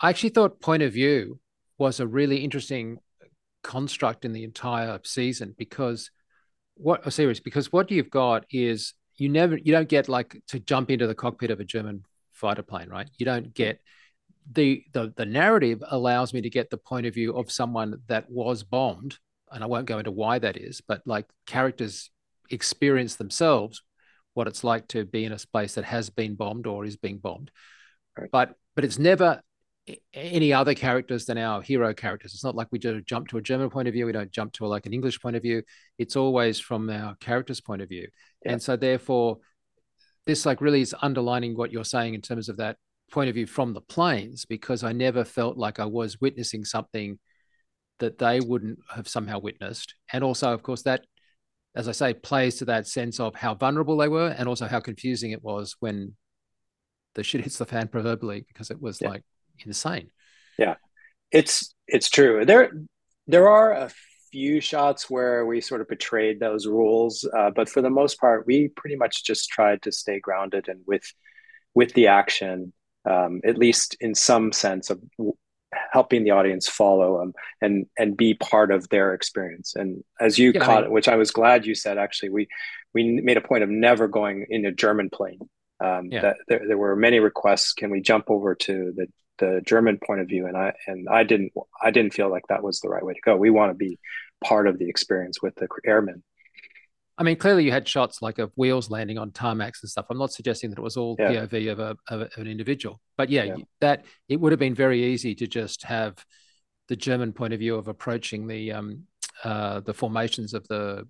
[0.00, 1.40] I actually thought point of view
[1.78, 2.98] was a really interesting
[3.66, 6.12] construct in the entire season because
[6.76, 10.40] what oh, a series because what you've got is you never you don't get like
[10.46, 13.10] to jump into the cockpit of a German fighter plane, right?
[13.18, 13.80] You don't get
[14.52, 18.30] the the the narrative allows me to get the point of view of someone that
[18.30, 19.18] was bombed,
[19.50, 22.10] and I won't go into why that is, but like characters
[22.48, 23.82] experience themselves
[24.34, 27.18] what it's like to be in a space that has been bombed or is being
[27.18, 27.50] bombed.
[28.16, 28.30] Right.
[28.30, 29.40] But but it's never
[30.12, 32.34] any other characters than our hero characters.
[32.34, 34.06] It's not like we just jump to a German point of view.
[34.06, 35.62] We don't jump to a, like an English point of view.
[35.98, 38.08] It's always from our character's point of view.
[38.44, 38.52] Yeah.
[38.52, 39.38] And so therefore,
[40.26, 42.78] this like really is underlining what you're saying in terms of that
[43.12, 47.20] point of view from the planes, because I never felt like I was witnessing something
[48.00, 49.94] that they wouldn't have somehow witnessed.
[50.12, 51.06] And also, of course, that,
[51.76, 54.80] as I say, plays to that sense of how vulnerable they were and also how
[54.80, 56.16] confusing it was when
[57.14, 59.10] the shit hits the fan proverbially, because it was yeah.
[59.10, 59.22] like
[59.64, 60.10] insane.
[60.58, 60.76] Yeah,
[61.30, 62.44] it's it's true.
[62.44, 62.72] There
[63.26, 63.90] there are a
[64.30, 68.46] few shots where we sort of betrayed those rules, uh, but for the most part,
[68.46, 71.04] we pretty much just tried to stay grounded and with
[71.74, 72.72] with the action,
[73.08, 75.00] um, at least in some sense of
[75.92, 79.74] helping the audience follow them and and be part of their experience.
[79.76, 82.48] And as you yeah, caught which I was glad you said, actually, we
[82.94, 85.40] we made a point of never going in a German plane.
[85.78, 86.22] Um, yeah.
[86.22, 87.72] That there, there were many requests.
[87.74, 89.06] Can we jump over to the
[89.38, 92.62] the German point of view, and I and I didn't I didn't feel like that
[92.62, 93.36] was the right way to go.
[93.36, 93.98] We want to be
[94.42, 96.22] part of the experience with the airmen.
[97.18, 100.06] I mean, clearly you had shots like of wheels landing on tarmacs and stuff.
[100.10, 101.46] I'm not suggesting that it was all yeah.
[101.46, 105.02] POV of, a, of, an individual, but yeah, yeah, that it would have been very
[105.02, 106.22] easy to just have
[106.88, 109.04] the German point of view of approaching the um,
[109.44, 111.06] uh, the formations of the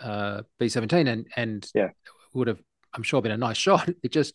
[0.00, 1.90] uh, B-17, and and yeah.
[2.32, 2.60] would have
[2.92, 3.88] I'm sure been a nice shot.
[4.02, 4.34] It just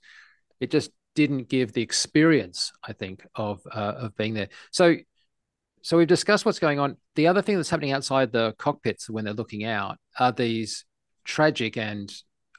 [0.60, 4.50] it just didn't give the experience, I think, of uh, of being there.
[4.72, 4.95] So,
[5.82, 6.98] so we've discussed what's going on.
[7.15, 10.86] The other thing that's happening outside the cockpits when they're looking out are these
[11.24, 12.13] tragic and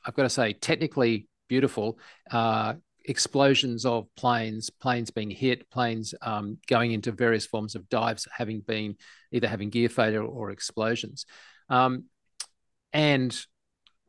[0.05, 1.99] I've got to say technically beautiful
[2.31, 8.27] uh, explosions of planes, planes being hit, planes um, going into various forms of dives,
[8.37, 8.97] having been
[9.33, 11.27] either having gear failure or explosions,
[11.69, 12.05] um,
[12.93, 13.39] and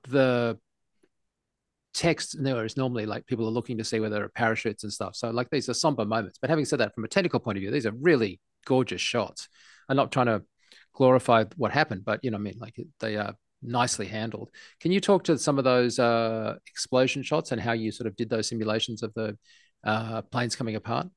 [0.08, 0.58] the
[1.94, 4.94] text there is normally like people are looking to see whether there are parachutes and
[4.94, 5.16] stuff.
[5.16, 6.40] So like these are somber moments.
[6.40, 9.50] But having said that, from a technical point of view, these are really gorgeous shots.
[9.90, 10.44] I'm not trying to
[10.94, 14.50] glorify what happened, but you know, I mean, like they are nicely handled.
[14.80, 18.16] Can you talk to some of those uh, explosion shots and how you sort of
[18.16, 19.38] did those simulations of the
[19.84, 21.08] uh, planes coming apart?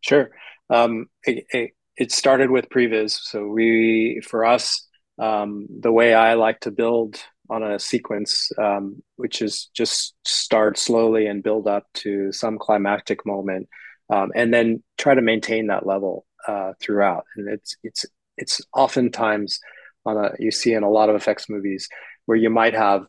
[0.00, 0.30] Sure.
[0.68, 3.10] Um, it, it started with previs.
[3.10, 4.86] So we, for us,
[5.18, 10.78] um, the way I like to build on a sequence, um, which is just start
[10.78, 13.68] slowly and build up to some climactic moment,
[14.08, 17.24] um, and then try to maintain that level uh, throughout.
[17.36, 19.58] And it's it's it's oftentimes
[20.06, 21.88] on a you see in a lot of effects movies
[22.26, 23.06] where you might have,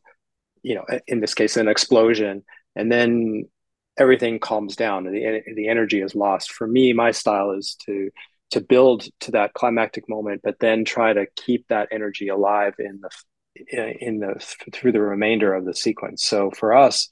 [0.63, 2.43] you know, in this case, an explosion,
[2.75, 3.45] and then
[3.97, 6.51] everything calms down and the the energy is lost.
[6.51, 8.10] For me, my style is to
[8.51, 12.99] to build to that climactic moment, but then try to keep that energy alive in
[13.01, 13.10] the
[13.55, 14.35] in the
[14.73, 16.23] through the remainder of the sequence.
[16.23, 17.09] So for us,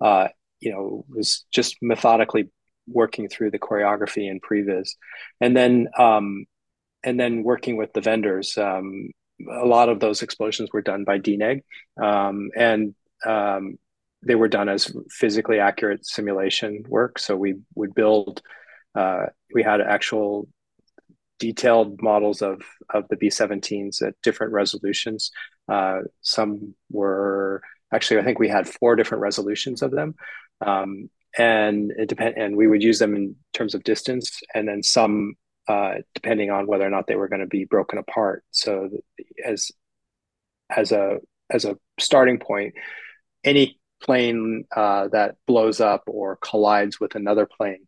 [0.00, 0.28] uh,
[0.60, 2.50] you know, was just methodically
[2.86, 4.90] working through the choreography and previs,
[5.40, 6.44] and then um,
[7.04, 8.56] and then working with the vendors.
[8.56, 9.10] Um,
[9.50, 11.62] a lot of those explosions were done by DNEG,
[12.00, 12.94] um, and
[13.26, 13.78] um,
[14.24, 17.18] they were done as physically accurate simulation work.
[17.18, 18.42] So we would build.
[18.94, 20.48] Uh, we had actual
[21.38, 25.32] detailed models of of the B-17s at different resolutions.
[25.68, 30.14] Uh, some were actually, I think we had four different resolutions of them,
[30.64, 32.36] um, and it depend.
[32.36, 35.34] And we would use them in terms of distance, and then some
[35.68, 38.44] uh, depending on whether or not they were going to be broken apart.
[38.50, 38.90] So
[39.44, 39.70] as
[40.74, 41.18] as a
[41.50, 42.74] as a starting point,
[43.44, 47.86] any plane uh, that blows up or collides with another plane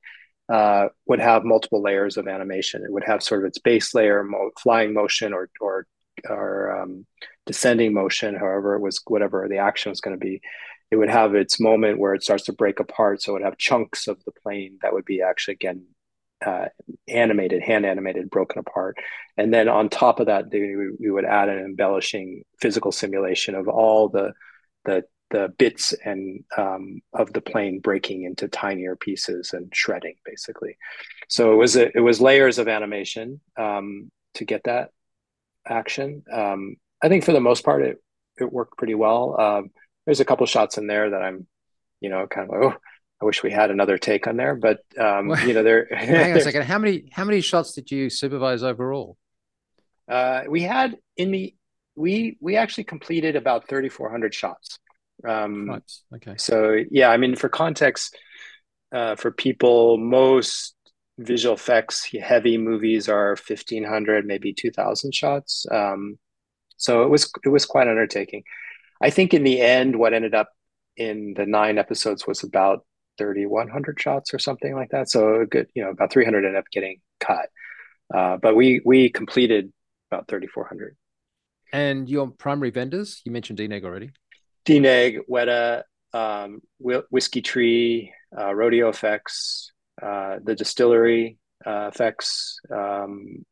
[0.48, 2.84] uh, would have multiple layers of animation.
[2.84, 5.86] It would have sort of its base layer, mo- flying motion, or or
[6.28, 7.06] or um,
[7.46, 10.40] descending motion, however it was, whatever the action was going to be.
[10.90, 13.22] It would have its moment where it starts to break apart.
[13.22, 15.84] So it would have chunks of the plane that would be actually again
[16.44, 16.66] uh,
[17.08, 18.96] animated, hand animated, broken apart.
[19.36, 23.68] And then on top of that, we, we would add an embellishing physical simulation of
[23.68, 24.32] all the
[24.84, 30.76] the the bits and um, of the plane breaking into tinier pieces and shredding basically
[31.28, 34.90] so it was a, it was layers of animation um, to get that
[35.66, 38.02] action um, i think for the most part it
[38.40, 39.70] it worked pretty well um,
[40.06, 41.46] there's a couple shots in there that i'm
[42.00, 42.76] you know kind of like oh
[43.22, 46.38] i wish we had another take on there but um, you know there hang on
[46.38, 49.16] a second how many how many shots did you supervise overall
[50.10, 51.54] uh, we had in the
[51.96, 54.78] we we actually completed about 3400 shots
[55.26, 55.92] um, right.
[56.16, 56.34] Okay.
[56.38, 58.16] So yeah, I mean, for context,
[58.92, 60.74] uh, for people, most
[61.18, 65.66] visual effects heavy movies are fifteen hundred, maybe two thousand shots.
[65.70, 66.18] Um,
[66.76, 68.42] so it was it was quite undertaking.
[69.02, 70.48] I think in the end, what ended up
[70.96, 72.84] in the nine episodes was about
[73.18, 75.10] 3100 shots or something like that.
[75.10, 77.48] So a good you know about 300 ended up getting cut.
[78.14, 79.72] Uh, but we we completed
[80.10, 80.96] about 3400
[81.72, 84.10] and your primary vendors you mentioned dneg already.
[84.66, 85.82] DNEG, Weta,
[86.14, 89.66] um, Whiskey Tree, uh, Rodeo FX,
[90.00, 93.44] uh, the Distillery uh, Effects, um,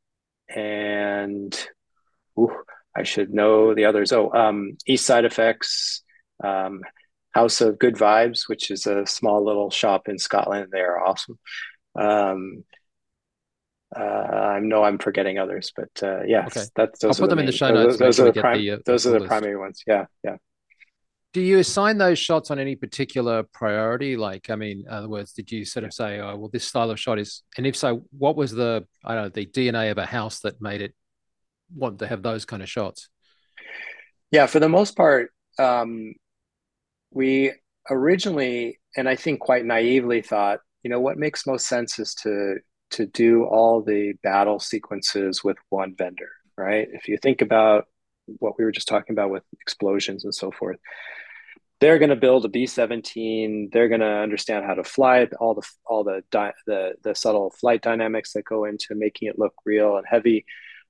[0.48, 1.68] and
[2.38, 2.56] ooh,
[2.96, 4.12] I should know the others.
[4.12, 6.02] Oh, um, East Side Effects,
[6.42, 6.80] um,
[7.30, 10.68] House of Good Vibes, which is a small little shop in Scotland.
[10.70, 11.38] They are awesome.
[11.94, 12.64] Um,
[13.94, 16.64] uh, I know I'm forgetting others, but uh, yeah, okay.
[16.74, 17.20] that's those.
[17.20, 17.98] I'll put them in the show notes.
[17.98, 19.82] Those, those are the, prim- the uh, those are the primary ones.
[19.86, 20.36] Yeah, yeah
[21.32, 24.16] do you assign those shots on any particular priority?
[24.16, 26.90] Like, I mean, in other words, did you sort of say, oh, well, this style
[26.90, 29.98] of shot is, and if so, what was the, I don't know, the DNA of
[29.98, 30.94] a house that made it
[31.74, 33.08] want to have those kind of shots?
[34.30, 36.14] Yeah, for the most part, um,
[37.10, 37.52] we
[37.90, 42.56] originally, and I think quite naively thought, you know, what makes most sense is to
[42.90, 46.88] to do all the battle sequences with one vendor, right?
[46.92, 47.86] If you think about
[48.38, 50.78] what we were just talking about with explosions and so forth,
[51.80, 53.72] they're going to build a B-17.
[53.72, 57.14] They're going to understand how to fly it, all the all the di- the the
[57.14, 60.44] subtle flight dynamics that go into making it look real and heavy.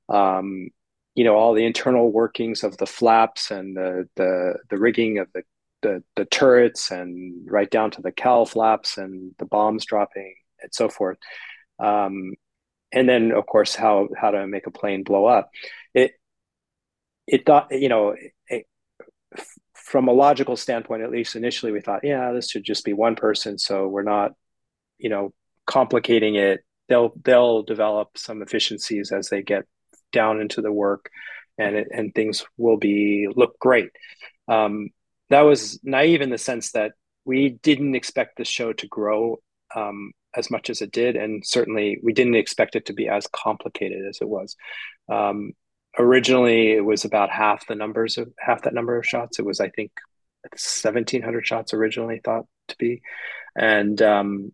[0.09, 0.69] Um,
[1.15, 5.29] you know, all the internal workings of the flaps and the the the rigging of
[5.35, 5.43] the
[5.83, 10.73] the, the turrets and right down to the cowl flaps and the bombs dropping and
[10.73, 11.19] so forth.
[11.81, 12.35] Um,
[12.93, 15.51] and then, of course, how how to make a plane blow up.
[15.95, 16.12] It
[17.27, 18.15] it thought you know
[18.49, 18.67] it,
[19.75, 23.17] from a logical standpoint, at least initially, we thought, yeah, this should just be one
[23.17, 24.33] person, so we're not,
[24.99, 25.33] you know,
[25.67, 26.61] complicating it.
[26.88, 29.65] They'll they'll develop some efficiencies as they get
[30.12, 31.11] down into the work,
[31.59, 33.90] and it, and things will be look great.
[34.48, 34.90] Um,
[35.31, 36.92] that was naive in the sense that
[37.25, 39.40] we didn't expect the show to grow
[39.75, 43.27] um, as much as it did, and certainly we didn't expect it to be as
[43.33, 44.57] complicated as it was.
[45.11, 45.53] Um,
[45.98, 49.38] originally it was about half the numbers of half that number of shots.
[49.38, 49.92] It was, I think,
[50.42, 53.03] 1700 shots originally thought to be.
[53.55, 54.53] And, um,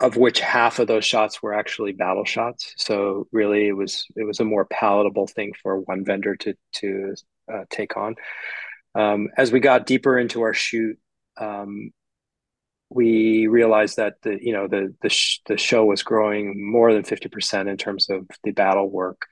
[0.00, 2.74] of which half of those shots were actually battle shots.
[2.76, 7.14] So really, it was it was a more palatable thing for one vendor to to
[7.52, 8.16] uh, take on.
[8.94, 10.98] Um, as we got deeper into our shoot,
[11.38, 11.90] um,
[12.88, 17.04] we realized that the you know the the sh- the show was growing more than
[17.04, 19.22] fifty percent in terms of the battle work,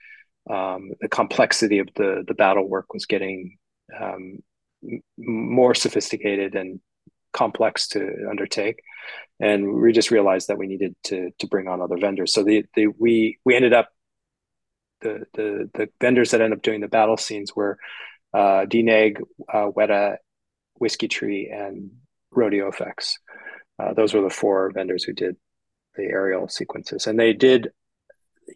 [0.50, 3.58] um, the complexity of the the battle work was getting
[4.00, 4.38] um,
[4.84, 6.80] m- more sophisticated and
[7.32, 8.80] complex to undertake,
[9.40, 12.32] and we just realized that we needed to to bring on other vendors.
[12.32, 13.88] So the, the we we ended up
[15.00, 17.78] the the the vendors that ended up doing the battle scenes were
[18.34, 19.20] uh, DNEG,
[19.52, 20.16] uh, Weta,
[20.80, 21.90] Whiskytree, and
[22.30, 23.14] Rodeo FX.
[23.78, 25.36] Uh, those were the four vendors who did
[25.94, 27.70] the aerial sequences, and they did.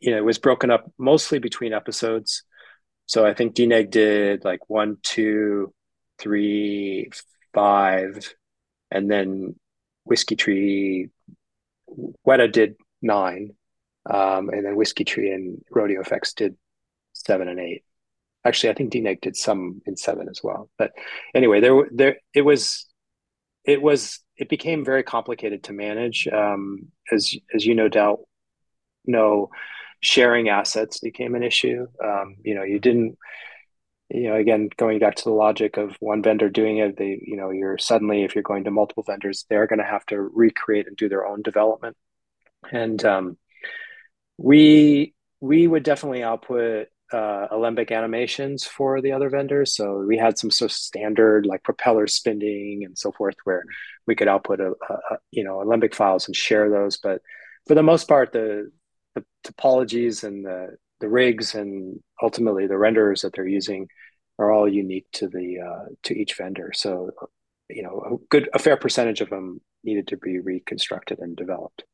[0.00, 2.44] You know, it was broken up mostly between episodes.
[3.06, 5.74] So I think DNEG did like one, two,
[6.18, 7.10] three,
[7.52, 8.34] five,
[8.90, 9.54] and then
[10.08, 11.10] Whiskytree,
[12.26, 13.50] Weta did nine,
[14.08, 16.56] um, and then Whiskytree and Rodeo FX did
[17.12, 17.84] seven and eight.
[18.44, 20.68] Actually, I think DNEG did some in seven as well.
[20.76, 20.92] But
[21.34, 22.86] anyway, there, there, it was,
[23.64, 26.26] it was, it became very complicated to manage.
[26.26, 28.20] Um, as as you no doubt
[29.06, 29.50] know,
[30.00, 31.86] sharing assets became an issue.
[32.02, 33.16] Um, you know, you didn't
[34.12, 37.36] you know again going back to the logic of one vendor doing it they you
[37.36, 40.86] know you're suddenly if you're going to multiple vendors they're going to have to recreate
[40.86, 41.96] and do their own development.
[42.70, 43.38] And um,
[44.38, 49.74] we we would definitely output uh, alembic animations for the other vendors.
[49.74, 53.64] So we had some sort of standard like propeller spinning and so forth where
[54.06, 56.98] we could output a, a, a you know alembic files and share those.
[56.98, 57.22] But
[57.66, 58.70] for the most part the
[59.14, 63.88] the topologies and the the rigs and ultimately the renderers that they're using
[64.42, 66.72] are all unique to the uh, to each vendor.
[66.74, 67.10] So,
[67.68, 71.84] you know, a good a fair percentage of them needed to be reconstructed and developed.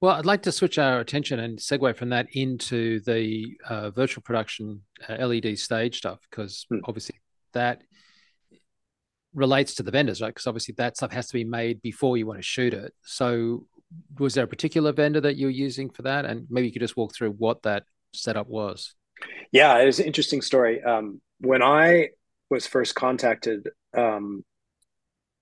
[0.00, 4.22] Well, I'd like to switch our attention and segue from that into the uh, virtual
[4.22, 6.78] production uh, LED stage stuff because hmm.
[6.84, 7.16] obviously
[7.52, 7.82] that
[9.34, 10.28] relates to the vendors, right?
[10.28, 12.92] Because obviously that stuff has to be made before you want to shoot it.
[13.02, 13.66] So,
[14.18, 16.26] was there a particular vendor that you're using for that?
[16.26, 18.94] And maybe you could just walk through what that setup was.
[19.52, 20.82] Yeah, it was an interesting story.
[20.82, 22.10] Um, when I
[22.50, 24.44] was first contacted, um,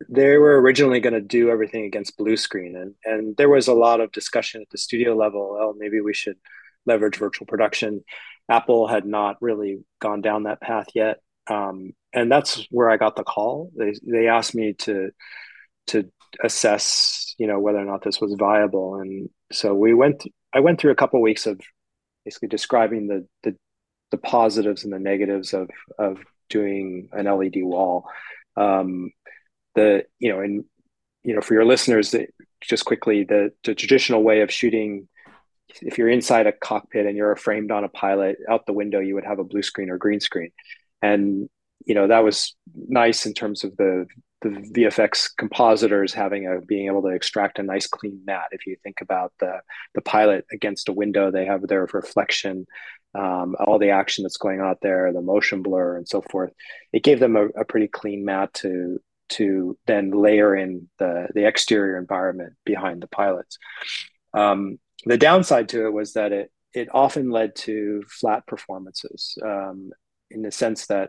[0.08, 3.74] they were originally going to do everything against blue screen, and and there was a
[3.74, 5.56] lot of discussion at the studio level.
[5.58, 6.36] Oh, maybe we should
[6.84, 8.04] leverage virtual production.
[8.48, 13.16] Apple had not really gone down that path yet, um, and that's where I got
[13.16, 13.70] the call.
[13.76, 15.10] They they asked me to
[15.88, 16.10] to
[16.42, 20.24] assess, you know, whether or not this was viable, and so we went.
[20.52, 21.60] I went through a couple of weeks of
[22.24, 23.56] basically describing the the
[24.11, 28.09] the positives and the negatives of of doing an LED wall.
[28.57, 29.11] Um,
[29.75, 30.64] the you know, and
[31.23, 32.14] you know, for your listeners,
[32.61, 35.09] just quickly, the the traditional way of shooting,
[35.83, 39.14] if you're inside a cockpit and you're framed on a pilot, out the window you
[39.14, 40.51] would have a blue screen or green screen,
[41.03, 41.49] and
[41.85, 44.07] you know that was nice in terms of the
[44.42, 48.77] the VFX compositors having a being able to extract a nice clean mat If you
[48.83, 49.61] think about the
[49.95, 52.66] the pilot against a window, they have their reflection
[53.16, 56.52] um, all the action that's going out there, the motion blur and so forth.
[56.92, 58.98] It gave them a, a pretty clean mat to
[59.29, 63.59] to then layer in the the exterior environment behind the pilots.
[64.35, 69.90] Um, the downside to it was that it it often led to flat performances um,
[70.31, 71.09] in the sense that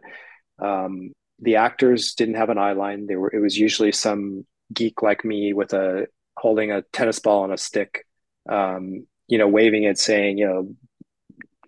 [0.60, 3.06] um, the actors didn't have an eye line.
[3.06, 7.43] They were it was usually some geek like me with a holding a tennis ball
[7.43, 8.06] on a stick,
[8.50, 10.70] um, you know, waving it, saying, you know,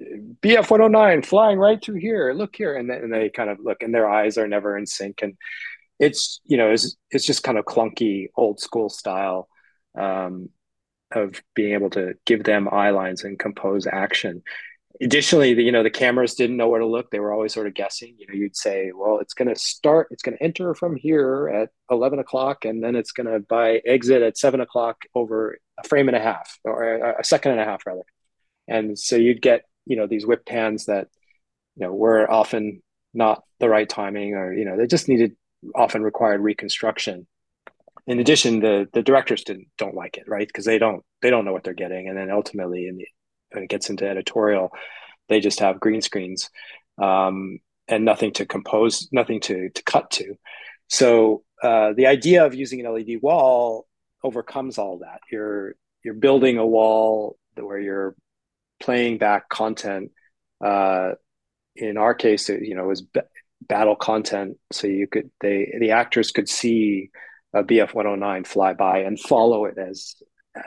[0.01, 2.33] BF 109 flying right through here.
[2.33, 2.75] Look here.
[2.75, 5.21] And, then, and they kind of look and their eyes are never in sync.
[5.21, 5.37] And
[5.99, 9.49] it's, you know, it's, it's just kind of clunky, old school style
[9.97, 10.49] um,
[11.11, 14.41] of being able to give them eye lines and compose action.
[15.01, 17.09] Additionally, the, you know, the cameras didn't know where to look.
[17.09, 18.15] They were always sort of guessing.
[18.17, 21.49] You know, you'd say, well, it's going to start, it's going to enter from here
[21.49, 25.87] at 11 o'clock, and then it's going to by exit at seven o'clock over a
[25.87, 28.03] frame and a half or a second and a half, rather.
[28.67, 31.09] And so you'd get you know these whip pans that
[31.75, 32.81] you know were often
[33.13, 35.35] not the right timing or you know they just needed
[35.75, 37.27] often required reconstruction.
[38.07, 40.47] In addition the the directors didn't don't like it right?
[40.47, 42.07] Because they don't they don't know what they're getting.
[42.07, 43.07] And then ultimately in the,
[43.51, 44.71] when it gets into editorial
[45.27, 46.49] they just have green screens
[47.01, 50.35] um, and nothing to compose nothing to to cut to.
[50.87, 53.87] So uh, the idea of using an led wall
[54.23, 55.21] overcomes all that.
[55.31, 58.15] You're you're building a wall where you're
[58.79, 60.11] playing back content.
[60.63, 61.11] Uh,
[61.75, 63.21] in our case, it, you know, it was b-
[63.61, 67.09] battle content, so you could they the actors could see
[67.53, 70.15] a BF one hundred nine fly by and follow it as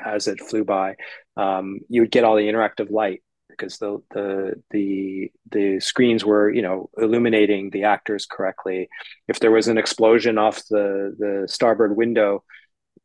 [0.05, 0.97] as it flew by.
[1.37, 6.51] Um, you would get all the interactive light because the the the the screens were
[6.51, 8.89] you know illuminating the actors correctly.
[9.29, 12.45] If there was an explosion off the the starboard window,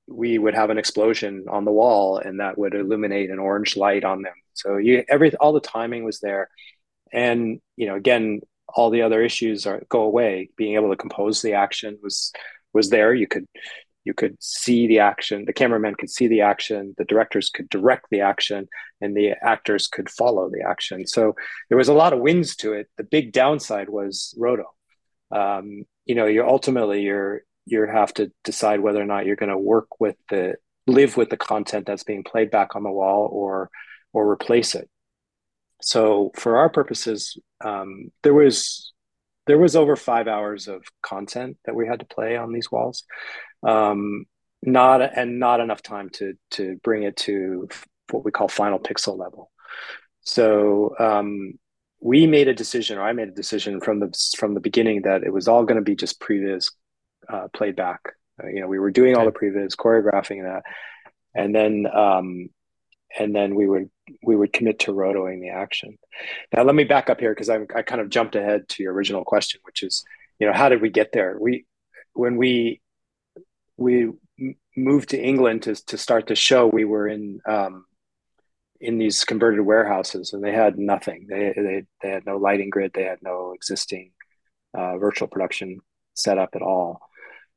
[0.08, 4.04] we would have an explosion on the wall and that would illuminate an orange light
[4.04, 4.34] on them.
[4.54, 6.50] So you every all the timing was there.
[7.12, 10.50] And you know again all the other issues are go away.
[10.58, 12.32] Being able to compose the action was
[12.74, 13.14] was there.
[13.14, 13.46] You could
[14.06, 15.44] you could see the action.
[15.46, 16.96] The cameraman could see the action.
[16.98, 18.70] The directors could direct the action
[19.02, 21.06] and the actors could follow the action.
[21.06, 21.36] So
[21.68, 22.88] there was a lot of wins to it.
[22.96, 24.66] The big downside was roto.
[25.32, 29.52] Um, you know you're ultimately you're you have to decide whether or not you're going
[29.52, 30.56] to work with the
[30.88, 33.70] live with the content that's being played back on the wall or
[34.14, 34.90] or replace it.
[35.82, 38.94] So for our purposes um, there was
[39.46, 43.04] there was over five hours of content that we had to play on these walls.
[43.64, 44.26] Um,
[44.64, 47.70] not and not enough time to to bring it to
[48.12, 49.52] what we call final pixel level.
[50.22, 51.54] So um,
[52.00, 55.24] we made a decision or i made a decision from the from the beginning that
[55.24, 56.72] it was all going to be just previs
[57.30, 58.02] uh, played back
[58.44, 60.64] uh, you know we were doing all the previs choreographing that
[61.36, 62.50] and then um,
[63.18, 63.90] and then we would
[64.24, 65.98] we would commit to rotoing the action.
[66.54, 68.94] Now let me back up here because I I kind of jumped ahead to your
[68.94, 70.04] original question, which is
[70.40, 71.38] you know how did we get there?
[71.40, 71.66] We
[72.14, 72.82] when we
[73.78, 74.12] we
[74.76, 77.86] moved to England to to start the show, we were in um,
[78.80, 81.28] in these converted warehouses, and they had nothing.
[81.30, 82.92] They they they had no lighting grid.
[82.94, 84.12] They had no existing
[84.74, 85.80] uh, virtual production
[86.16, 87.02] setup at all.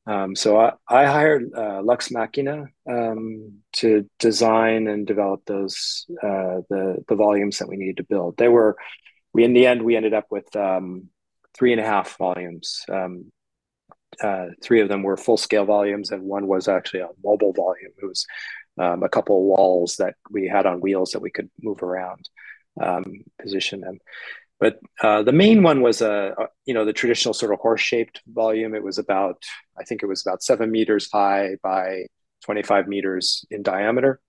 [0.06, 6.62] Um, so I, I hired uh, Lux Machina um, to design and develop those uh,
[6.68, 8.36] the the volumes that we needed to build.
[8.36, 8.76] They were
[9.32, 11.08] we in the end we ended up with um,
[11.56, 12.84] three and a half volumes.
[12.88, 13.30] Um,
[14.22, 17.92] uh, three of them were full scale volumes, and one was actually a mobile volume.
[18.02, 18.26] It was
[18.78, 22.28] um, a couple of walls that we had on wheels that we could move around,
[22.80, 23.04] um,
[23.40, 23.98] position them.
[24.60, 27.80] But uh, the main one was a, a, you know the traditional sort of horse
[27.80, 28.74] shaped volume.
[28.74, 29.42] It was about
[29.78, 32.06] I think it was about seven meters high by
[32.44, 34.20] 25 meters in diameter,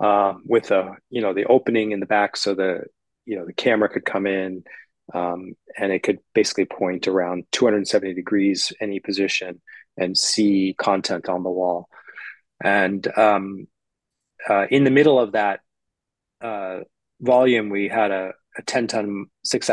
[0.00, 2.84] um, with a you know the opening in the back so the
[3.24, 4.64] you know the camera could come in
[5.12, 9.60] um, and it could basically point around 270 degrees any position
[9.96, 11.88] and see content on the wall.
[12.62, 13.66] And um,
[14.48, 15.60] uh, in the middle of that
[16.40, 16.80] uh,
[17.20, 19.70] volume, we had a a 10 ton six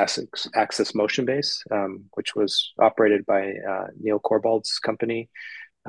[0.55, 5.29] axis motion base, um, which was operated by uh, Neil Corbould's company.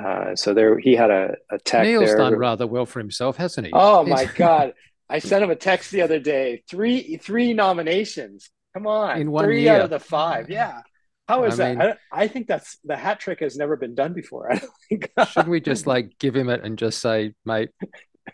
[0.02, 1.84] Uh, so there, he had a, a tech.
[1.84, 2.16] Neil's there.
[2.16, 3.72] done rather well for himself, hasn't he?
[3.74, 4.72] Oh my god!
[5.08, 6.62] I sent him a text the other day.
[6.68, 8.50] Three three nominations.
[8.74, 9.74] Come on, in one three year.
[9.74, 10.48] out of the five.
[10.48, 10.80] Yeah.
[11.28, 11.78] How is I that?
[11.78, 14.50] mean- I, I think that's the hat trick has never been done before.
[14.52, 15.10] I don't think.
[15.28, 17.70] Shouldn't we just like give him it and just say, mate,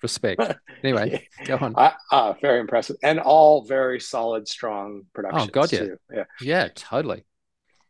[0.02, 0.42] respect?
[0.82, 1.74] Anyway, go on.
[1.76, 5.48] I, uh, very impressive, and all very solid, strong productions.
[5.48, 5.78] Oh, God, yeah.
[5.78, 5.96] too.
[6.12, 6.24] yeah.
[6.40, 7.24] Yeah, totally.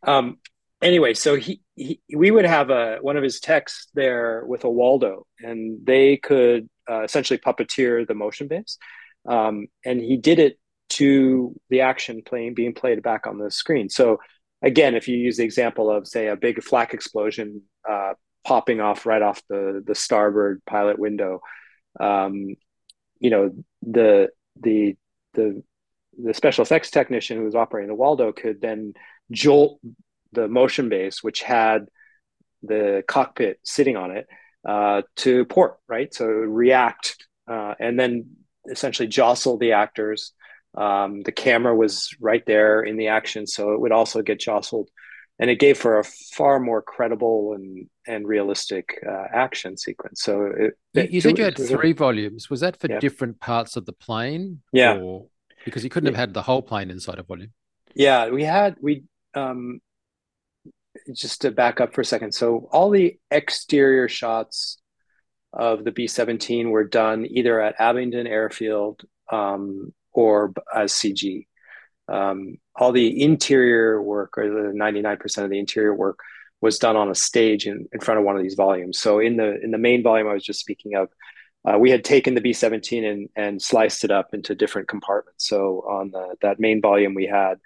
[0.03, 0.39] Um,
[0.83, 4.71] anyway, so he, he we would have a one of his techs there with a
[4.71, 8.79] Waldo, and they could uh, essentially puppeteer the motion base,
[9.29, 10.59] um, and he did it
[10.91, 13.89] to the action playing being played back on the screen.
[13.89, 14.19] So
[14.63, 19.07] again, if you use the example of say a big flak explosion uh, popping off
[19.07, 21.41] right off the the starboard pilot window,
[22.01, 22.57] um,
[23.21, 24.29] you know the
[24.61, 24.97] the
[25.35, 25.63] the
[26.21, 28.95] the special effects technician who was operating the Waldo could then
[29.31, 29.81] jolt
[30.33, 31.87] the motion base, which had
[32.63, 34.27] the cockpit sitting on it,
[34.67, 36.13] uh, to port, right?
[36.13, 38.27] So it would react uh, and then
[38.71, 40.33] essentially jostle the actors.
[40.77, 44.91] Um, the camera was right there in the action, so it would also get jostled.
[45.41, 50.23] And it gave for a far more credible and, and realistic uh, action sequence.
[50.23, 52.51] So it, You, it- you said you had three volumes.
[52.51, 52.99] Was that for Yeah.
[52.99, 54.63] different parts of the plane?
[54.73, 54.99] Yeah.
[54.99, 55.27] Or,
[55.65, 57.53] because you couldn't have had the whole plane inside a volume.
[57.95, 59.81] Yeah, we had we um
[61.15, 62.33] just to back up for a second.
[62.33, 64.79] So all the exterior shots
[65.53, 71.47] of the B-17 were done either at Abingdon Airfield um, or as CG.
[72.09, 76.21] Um, all the interior work, or the 99% of the interior work,
[76.61, 78.99] was done on a stage in, in front of one of these volumes.
[78.99, 81.09] So in the in the main volume I was just speaking of,
[81.65, 85.49] uh, we had taken the B-17 and and sliced it up into different compartments.
[85.49, 87.59] So on the that main volume we had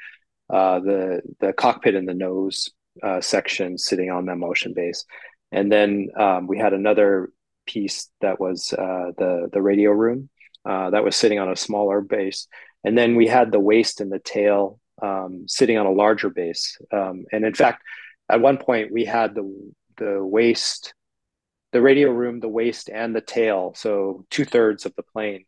[0.51, 2.71] uh, the the cockpit and the nose
[3.03, 5.05] uh, section sitting on the motion base,
[5.51, 7.31] and then um, we had another
[7.67, 10.29] piece that was uh, the the radio room
[10.67, 12.47] uh, that was sitting on a smaller base,
[12.85, 16.79] and then we had the waist and the tail um, sitting on a larger base.
[16.93, 17.83] Um, and in fact,
[18.31, 20.95] at one point we had the the waist,
[21.73, 25.45] the radio room, the waist, and the tail, so two thirds of the plane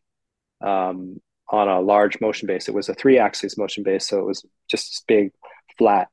[0.61, 2.67] um, on a large motion base.
[2.67, 5.31] It was a three axis motion base, so it was just this big,
[5.77, 6.09] flat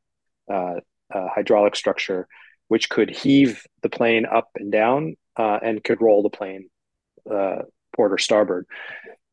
[0.51, 0.80] uh,
[1.12, 2.26] uh, hydraulic structure,
[2.68, 6.68] which could heave the plane up and down uh, and could roll the plane
[7.30, 7.62] uh,
[7.95, 8.66] port or starboard.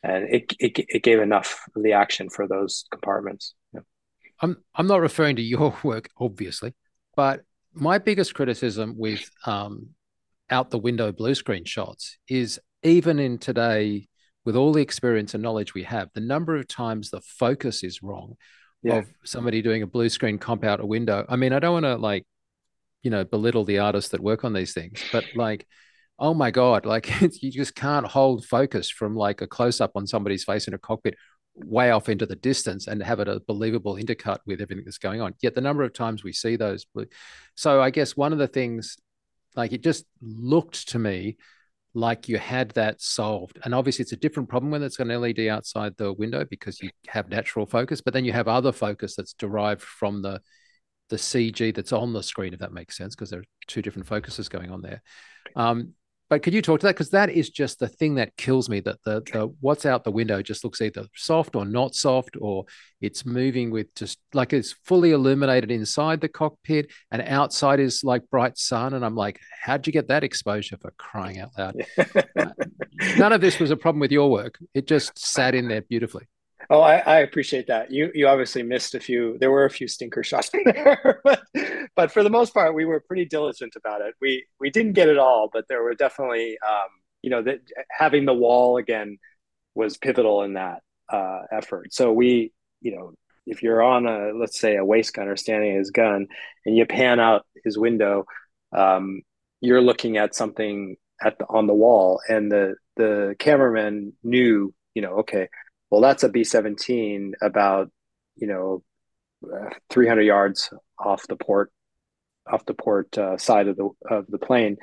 [0.03, 3.53] And it, it, it gave enough of the action for those compartments.
[4.41, 6.73] I'm I'm not referring to your work, obviously,
[7.15, 7.41] but
[7.73, 9.89] my biggest criticism with um,
[10.49, 14.07] out the window blue screen shots is even in today
[14.45, 18.01] with all the experience and knowledge we have the number of times the focus is
[18.01, 18.35] wrong
[18.81, 18.95] yeah.
[18.95, 21.85] of somebody doing a blue screen comp out a window i mean i don't want
[21.85, 22.25] to like
[23.03, 25.67] you know belittle the artists that work on these things but like
[26.17, 27.09] oh my god like
[27.43, 30.79] you just can't hold focus from like a close up on somebody's face in a
[30.79, 31.15] cockpit
[31.65, 35.21] way off into the distance and have it a believable intercut with everything that's going
[35.21, 37.05] on yet the number of times we see those blue
[37.55, 38.97] so i guess one of the things
[39.55, 41.37] like it just looked to me
[41.93, 43.59] like you had that solved.
[43.63, 46.81] And obviously, it's a different problem when it's got an LED outside the window because
[46.81, 50.41] you have natural focus, but then you have other focus that's derived from the
[51.09, 54.07] the CG that's on the screen, if that makes sense, because there are two different
[54.07, 55.01] focuses going on there.
[55.55, 55.93] Um,
[56.29, 56.95] but could you talk to that?
[56.95, 58.79] Because that is just the thing that kills me.
[58.81, 62.65] That the the what's out the window just looks either soft or not soft, or
[63.01, 68.29] it's moving with just like it's fully illuminated inside the cockpit, and outside is like
[68.29, 68.93] bright sun.
[68.93, 71.75] And I'm like, how'd you get that exposure for crying out loud?
[72.39, 72.51] Uh,
[73.17, 74.57] none of this was a problem with your work.
[74.73, 76.27] It just sat in there beautifully.
[76.69, 77.89] Oh, I, I, appreciate that.
[77.89, 79.37] You you obviously missed a few.
[79.39, 81.41] There were a few stinker shots in there, but
[81.99, 84.15] but for the most part, we were pretty diligent about it.
[84.21, 86.87] We we didn't get it all, but there were definitely, um,
[87.21, 87.59] you know, that
[87.91, 89.17] having the wall again
[89.75, 90.81] was pivotal in that
[91.11, 91.93] uh, effort.
[91.93, 93.13] So we, you know,
[93.45, 96.27] if you're on a let's say a waist gunner standing at his gun,
[96.65, 98.23] and you pan out his window,
[98.71, 99.21] um,
[99.59, 105.01] you're looking at something at the, on the wall, and the the cameraman knew, you
[105.01, 105.49] know, okay
[105.89, 107.89] well, that's a B 17 about,
[108.35, 108.83] you know,
[109.43, 111.71] uh, 300 yards off the port,
[112.49, 114.77] off the port uh, side of the of the plane.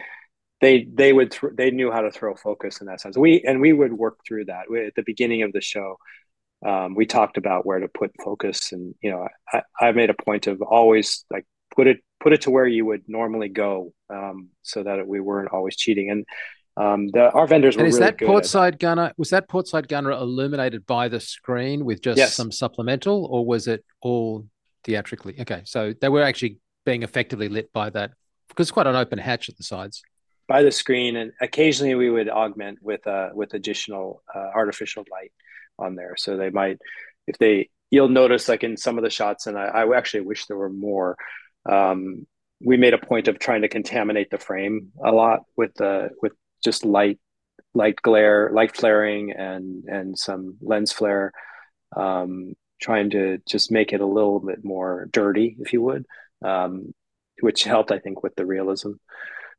[0.61, 3.17] They they would th- they knew how to throw focus in that sense.
[3.17, 5.99] We and we would work through that we, at the beginning of the show.
[6.67, 10.15] Um, we talked about where to put focus, and you know, I, I made a
[10.15, 11.45] point of always like
[11.75, 15.53] put it put it to where you would normally go, um, so that we weren't
[15.53, 16.11] always cheating.
[16.11, 16.25] And
[16.79, 20.11] um, the, our vendors were and is really that portside gunner was that portside gunner
[20.11, 22.35] illuminated by the screen with just yes.
[22.35, 24.47] some supplemental or was it all
[24.85, 28.13] theatrically okay so they were actually being effectively lit by that
[28.49, 30.03] because it's quite an open hatch at the sides.
[30.49, 35.33] By the screen and occasionally we would augment with uh with additional uh, artificial light
[35.79, 36.15] on there.
[36.17, 36.79] So they might
[37.27, 40.47] if they you'll notice like in some of the shots and i, I actually wish
[40.47, 41.17] there were more
[41.69, 42.27] um,
[42.61, 46.33] we made a point of trying to contaminate the frame a lot with the with
[46.65, 47.19] just light
[47.75, 51.33] light glare light flaring and and some lens flare
[51.97, 56.07] um, trying to just make it a little bit more dirty if you would
[56.45, 56.95] um,
[57.41, 58.93] which helped i think with the realism.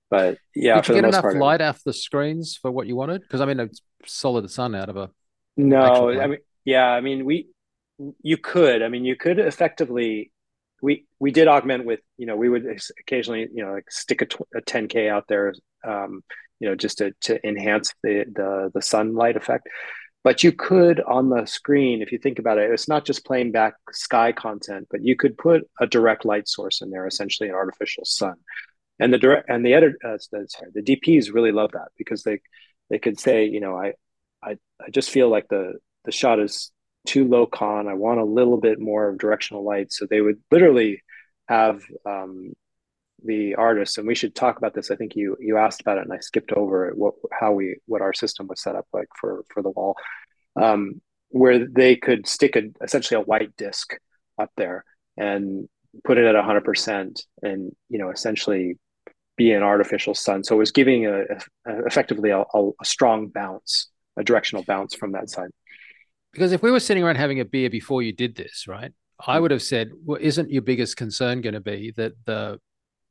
[0.10, 3.22] But yeah did you get enough part, light off the screens for what you wanted?
[3.22, 5.10] Because i mean it's solid sun out of a
[5.58, 7.48] no i mean yeah i mean we
[8.22, 10.32] you could i mean you could effectively
[10.82, 12.66] we we did augment with you know we would
[13.00, 15.54] occasionally you know like stick a, a 10k out there
[15.84, 16.24] um,
[16.60, 19.68] you know, just to, to enhance the, the, the sunlight effect.
[20.24, 23.52] But you could on the screen, if you think about it, it's not just playing
[23.52, 27.56] back sky content, but you could put a direct light source in there, essentially an
[27.56, 28.36] artificial sun.
[29.00, 32.40] And the direct and the editor, uh, sorry, the DPs really love that because they
[32.90, 33.94] they could say, you know, I
[34.44, 36.72] I I just feel like the the shot is
[37.06, 37.88] too low con.
[37.88, 39.92] I want a little bit more of directional light.
[39.94, 41.04] So they would literally
[41.48, 42.54] have um,
[43.24, 44.92] the artists, and we should talk about this.
[44.92, 46.98] I think you you asked about it, and I skipped over it.
[46.98, 49.96] What how we what our system was set up like for for the wall,
[50.56, 53.96] um, where they could stick a essentially a white disc
[54.40, 54.84] up there
[55.18, 55.68] and
[56.04, 58.78] put it at hundred percent, and you know essentially
[59.36, 60.44] be an artificial sun.
[60.44, 63.88] So it was giving a, a effectively a, a, a strong bounce,
[64.18, 65.50] a directional bounce from that side.
[66.34, 68.92] Because if we were sitting around having a beer before you did this, right?
[69.26, 72.60] I would have said, well, isn't your biggest concern going to be that the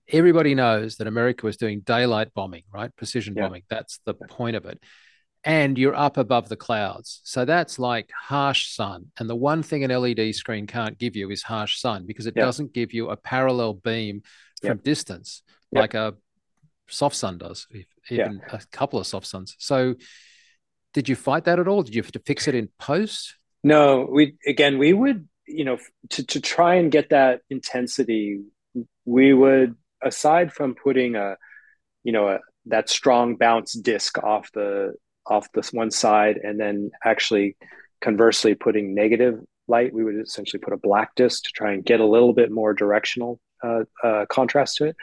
[0.08, 2.94] everybody knows that America was doing daylight bombing, right?
[2.96, 3.42] Precision yeah.
[3.44, 3.62] bombing.
[3.68, 4.80] That's the point of it.
[5.44, 7.20] And you're up above the clouds.
[7.24, 9.12] So that's like harsh sun.
[9.18, 12.34] And the one thing an LED screen can't give you is harsh sun because it
[12.36, 12.44] yeah.
[12.44, 14.22] doesn't give you a parallel beam
[14.60, 15.42] from distance
[15.72, 16.14] like a
[16.88, 17.66] soft sun does,
[18.10, 19.54] even a couple of soft suns.
[19.58, 19.94] So
[20.94, 21.82] did you fight that at all?
[21.82, 23.34] Did you have to fix it in post?
[23.62, 25.78] No, we again we would, you know,
[26.10, 28.40] to, to try and get that intensity,
[29.04, 29.76] we would
[30.06, 31.36] aside from putting a
[32.04, 34.94] you know a, that strong bounce disc off the
[35.26, 37.56] off this one side and then actually
[38.00, 42.00] conversely putting negative light we would essentially put a black disc to try and get
[42.00, 44.96] a little bit more directional uh, uh, contrast to it.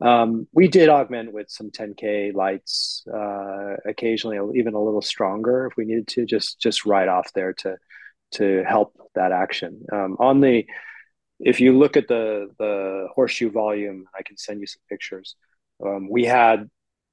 [0.00, 5.76] Um, we did augment with some 10k lights uh, occasionally even a little stronger if
[5.76, 7.76] we needed to just just right off there to
[8.32, 9.84] to help that action.
[9.92, 10.66] Um, on the
[11.40, 15.36] if you look at the the horseshoe volume, I can send you some pictures.
[15.84, 16.70] Um, we had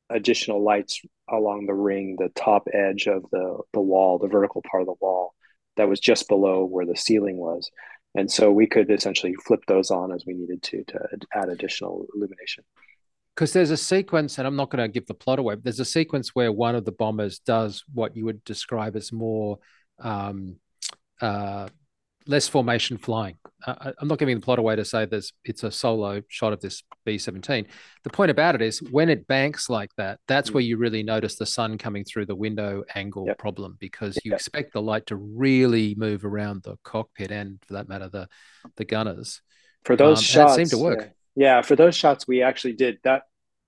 [0.10, 4.82] additional lights along the ring, the top edge of the the wall, the vertical part
[4.82, 5.34] of the wall
[5.78, 7.70] that was just below where the ceiling was.
[8.14, 11.00] And so we could essentially flip those on as we needed to to
[11.34, 12.64] add additional illumination.
[13.36, 15.80] Because there's a sequence, and I'm not going to give the plot away, but there's
[15.80, 19.60] a sequence where one of the bombers does what you would describe as more
[20.00, 20.58] um,
[21.22, 21.70] uh,
[22.28, 23.38] less formation flying.
[23.66, 26.62] Uh, I'm not giving the plot away to say there's it's a solo shot of
[26.62, 27.68] this B-17.
[28.04, 30.56] The point about it is when it banks like that, that's mm.
[30.56, 33.38] where you really notice the sun coming through the window angle yep.
[33.38, 34.40] problem because you yep.
[34.40, 38.28] expect the light to really move around the cockpit and, for that matter, the
[38.78, 39.42] the gunners.
[39.84, 41.14] For those um, shots, seemed to work.
[41.36, 41.58] Yeah.
[41.58, 43.24] yeah, for those shots, we actually did that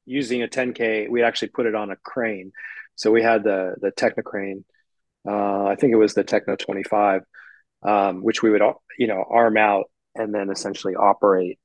[0.05, 1.09] using a 10K.
[1.09, 2.51] We actually put it on a crane,
[2.95, 4.63] so we had the the Technocrane.
[5.25, 7.23] Uh, I think it was the Techno 25
[7.85, 8.61] um, which we would
[8.97, 11.59] you know arm out and then essentially operate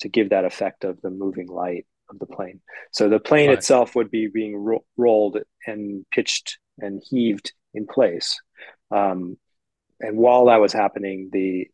[0.00, 2.60] to give that effect of the moving light of the plane.
[2.92, 3.58] So the plane right.
[3.58, 8.40] itself would be being ro- rolled and pitched and heaved in place.
[8.90, 9.36] Um,
[10.00, 11.68] and while that was happening, the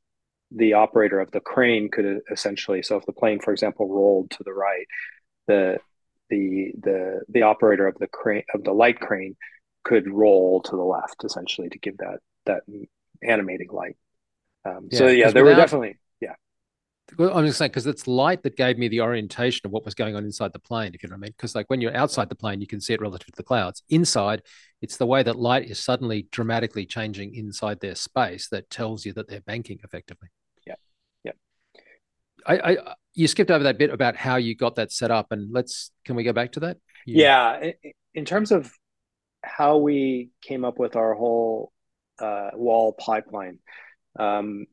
[0.56, 4.44] the operator of the crane could essentially so if the plane, for example, rolled to
[4.44, 4.86] the right,
[5.46, 5.78] the
[6.30, 9.36] the the the operator of the crane of the light crane
[9.84, 12.62] could roll to the left essentially to give that that
[13.24, 13.96] animating light.
[14.64, 16.34] Um, yeah, so yeah, there without, were definitely yeah.
[17.18, 20.16] I'm just saying because it's light that gave me the orientation of what was going
[20.16, 21.32] on inside the plane, if you know what I mean.
[21.36, 23.82] Because like when you're outside the plane, you can see it relative to the clouds.
[23.90, 24.42] Inside,
[24.80, 29.12] it's the way that light is suddenly dramatically changing inside their space that tells you
[29.14, 30.28] that they're banking effectively.
[30.66, 30.74] Yeah,
[31.24, 31.32] yeah.
[32.46, 35.52] I, I you skipped over that bit about how you got that set up, and
[35.52, 36.78] let's can we go back to that?
[37.04, 37.22] You...
[37.22, 37.72] Yeah,
[38.14, 38.72] in terms of
[39.42, 41.70] how we came up with our whole
[42.18, 43.58] uh, wall pipeline.
[44.18, 44.66] Um,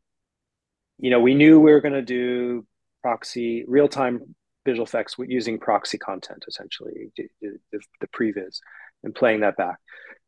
[0.99, 2.65] you know, we knew we were going to do
[3.01, 4.35] proxy real time
[4.65, 8.59] visual effects using proxy content, essentially the, the, previs,
[9.03, 9.77] and playing that back.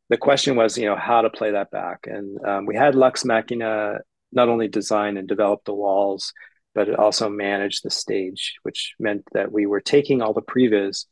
[0.10, 3.24] The question was, you know, how to play that back, and um, we had Lux
[3.24, 4.00] Machina
[4.32, 6.34] not only design and develop the walls,
[6.74, 11.06] but it also managed the stage, which meant that we were taking all the previs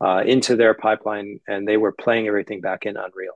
[0.00, 3.34] uh, into their pipeline, and they were playing everything back in Unreal.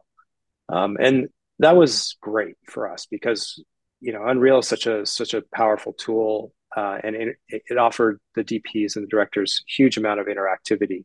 [0.69, 1.29] Um, and
[1.63, 3.63] that was great for us because
[4.01, 8.21] you know Unreal is such a such a powerful tool, uh, and it, it, offered
[8.35, 11.05] the DPs and the directors huge amount of interactivity.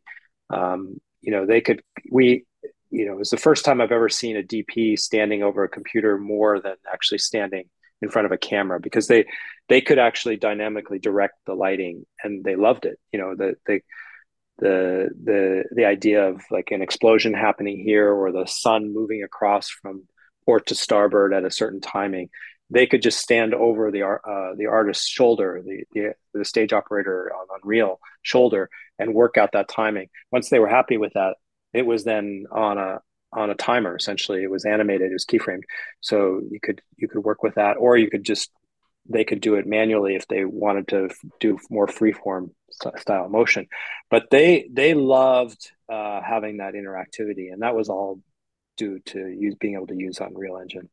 [0.50, 1.80] Um, you know, they could
[2.10, 2.44] we
[2.90, 5.68] you know it was the first time I've ever seen a DP standing over a
[5.68, 7.68] computer more than actually standing
[8.02, 9.26] in front of a camera because they
[9.68, 12.98] they could actually dynamically direct the lighting and they loved it.
[13.12, 13.80] You know, the the
[14.58, 20.08] the the idea of like an explosion happening here or the sun moving across from
[20.48, 22.30] port to starboard at a certain timing,
[22.70, 27.30] they could just stand over the uh, the artist's shoulder, the, the, the stage operator
[27.38, 30.08] on Unreal shoulder, and work out that timing.
[30.32, 31.36] Once they were happy with that,
[31.74, 33.94] it was then on a on a timer.
[33.94, 35.64] Essentially, it was animated, it was keyframed,
[36.00, 38.50] so you could you could work with that, or you could just
[39.06, 42.52] they could do it manually if they wanted to do more freeform
[42.96, 43.66] style motion.
[44.10, 48.22] But they they loved uh, having that interactivity, and that was all
[48.78, 50.88] due to use being able to use Unreal Engine.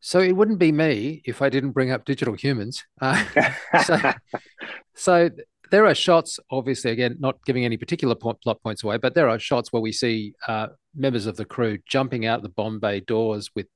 [0.00, 2.84] So it wouldn't be me if I didn't bring up digital humans.
[3.00, 3.24] Uh,
[3.84, 4.12] so,
[4.94, 5.30] so,
[5.70, 9.28] there are shots, obviously, again, not giving any particular point, plot points away, but there
[9.28, 12.98] are shots where we see uh, members of the crew jumping out the bomb bay
[12.98, 13.66] doors with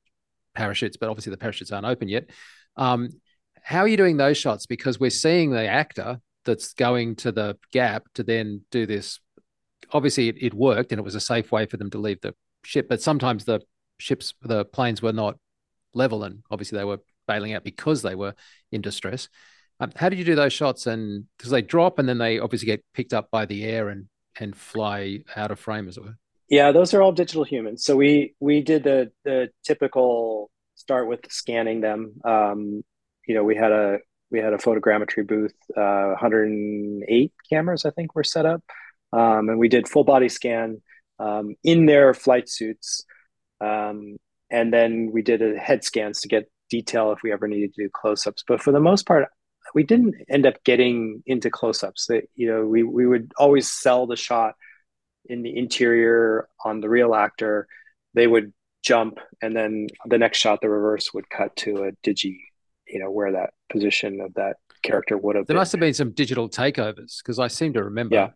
[0.55, 2.31] parachutes, but obviously the parachutes aren't open yet.
[2.77, 3.11] Um,
[3.63, 4.67] how are you doing those shots?
[4.67, 9.21] Because we're seeing the actor that's going to the gap to then do this
[9.93, 12.35] obviously it, it worked and it was a safe way for them to leave the
[12.65, 12.89] ship.
[12.89, 13.61] But sometimes the
[13.99, 15.39] ships, the planes were not
[15.95, 18.35] level, and obviously they were bailing out because they were
[18.73, 19.29] in distress.
[19.81, 20.87] Um, how did you do those shots?
[20.87, 24.07] And because they drop and then they obviously get picked up by the air and
[24.41, 26.17] and fly out of frame, as it were.
[26.49, 27.85] Yeah, those are all digital humans.
[27.85, 32.15] So we we did the the typical start with scanning them.
[32.25, 32.83] Um,
[33.27, 33.99] you know, we had a
[34.31, 35.55] we had a photogrammetry booth.
[35.77, 38.63] Uh, 108 cameras, I think, were set up.
[39.15, 40.83] Um, and we did full body scan
[41.21, 43.05] um, in their flight suits.
[43.61, 44.17] Um,
[44.51, 47.85] and then we did a head scans to get detail if we ever needed to
[47.85, 48.43] do close ups.
[48.47, 49.29] But for the most part,
[49.75, 52.09] we didn't end up getting into close ups.
[52.35, 54.55] You know, we, we would always sell the shot
[55.27, 57.69] in the interior on the real actor.
[58.15, 58.53] They would
[58.83, 62.39] jump, and then the next shot, the reverse would cut to a digi,
[62.87, 65.61] you know, where that position of that character would have there been.
[65.61, 68.31] must have been some digital takeovers because I seem to remember yeah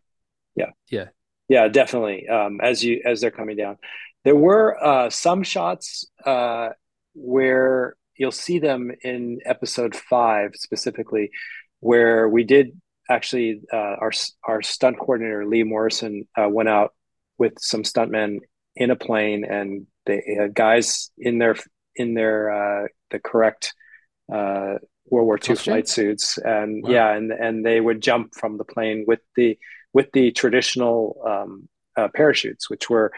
[0.59, 1.09] yeah yeah
[1.49, 3.77] yeah definitely um, as you as they're coming down
[4.25, 6.71] there were uh, some shots uh,
[7.15, 11.31] where you'll see them in episode five specifically
[11.81, 12.73] where we did
[13.09, 14.13] actually uh, our
[14.45, 16.95] our stunt coordinator Lee Morrison uh, went out
[17.39, 18.41] with some stuntmen
[18.77, 21.57] in a plane, and they had guys in their
[21.97, 22.51] in their
[22.85, 23.75] uh, the correct
[24.33, 24.75] uh,
[25.07, 25.73] World War II Costume?
[25.73, 26.91] flight suits, and wow.
[26.91, 29.59] yeah, and and they would jump from the plane with the
[29.99, 33.11] with the traditional um, uh, parachutes, which were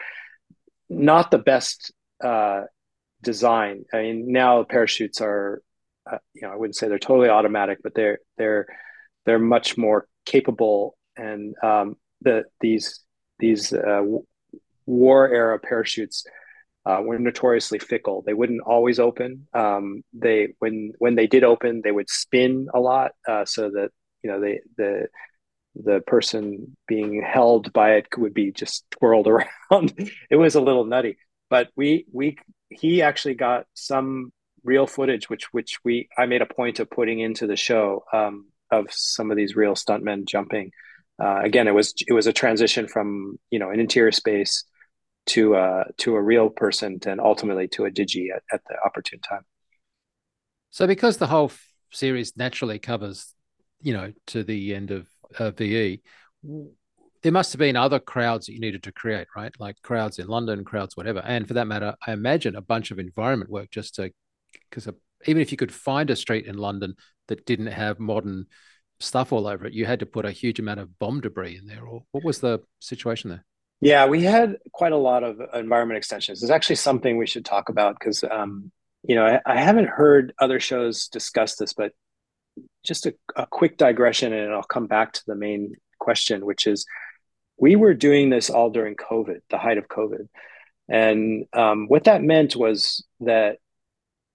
[0.89, 2.61] not the best uh,
[3.21, 3.85] design.
[3.93, 5.61] I mean, now parachutes are,
[6.11, 8.65] uh, you know, I wouldn't say they're totally automatic, but they're they're
[9.25, 10.97] they're much more capable.
[11.15, 12.85] And um, the these
[13.37, 14.01] these uh,
[14.87, 16.25] war era parachutes
[16.87, 18.23] uh, were notoriously fickle.
[18.25, 19.47] They wouldn't always open.
[19.53, 23.89] Um, they when when they did open, they would spin a lot, uh, so that
[24.23, 25.09] you know they the
[25.75, 29.27] the person being held by it would be just twirled
[29.71, 29.93] around.
[30.29, 31.17] it was a little nutty,
[31.49, 32.37] but we we
[32.69, 34.31] he actually got some
[34.63, 38.47] real footage, which which we I made a point of putting into the show um,
[38.71, 40.71] of some of these real stuntmen jumping.
[41.21, 44.63] Uh, again, it was it was a transition from you know an interior space
[45.27, 49.19] to uh, to a real person and ultimately to a digi at, at the opportune
[49.19, 49.45] time.
[50.71, 51.51] So, because the whole
[51.91, 53.33] series naturally covers,
[53.81, 55.07] you know, to the end of
[55.39, 56.01] uh, VE,
[57.21, 59.53] there must have been other crowds that you needed to create, right?
[59.59, 61.19] Like crowds in London, crowds, whatever.
[61.19, 64.11] And for that matter, I imagine a bunch of environment work just to,
[64.69, 64.87] because
[65.25, 66.95] even if you could find a street in London
[67.27, 68.47] that didn't have modern
[68.99, 71.67] stuff all over it, you had to put a huge amount of bomb debris in
[71.67, 71.85] there.
[71.85, 73.45] Or what was the situation there?
[73.81, 76.43] Yeah, we had quite a lot of environment extensions.
[76.43, 78.71] It's actually something we should talk about because, um,
[79.03, 81.91] you know, I, I, haven't heard other shows discuss this, but
[82.85, 86.85] just a, a quick digression, and I'll come back to the main question, which is
[87.57, 90.27] we were doing this all during COVID, the height of COVID.
[90.89, 93.57] And um, what that meant was that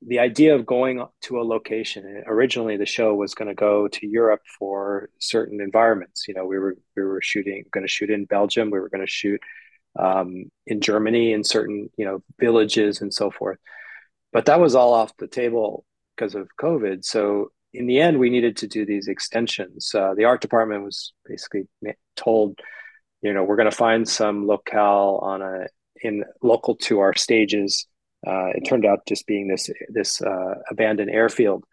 [0.06, 4.06] the idea of going to a location originally the show was going to go to
[4.06, 6.28] Europe for certain environments.
[6.28, 9.04] You know, we were we were shooting going to shoot in Belgium, we were going
[9.04, 9.40] to shoot
[9.98, 13.58] um, in Germany in certain you know villages and so forth.
[14.32, 17.04] But that was all off the table because of COVID.
[17.04, 19.94] So in the end, we needed to do these extensions.
[19.94, 21.68] Uh, the art department was basically
[22.16, 22.58] told,
[23.22, 25.66] you know, we're going to find some locale on a
[26.02, 27.86] in local to our stages
[28.26, 31.64] uh, it turned out just being this this uh, abandoned airfield,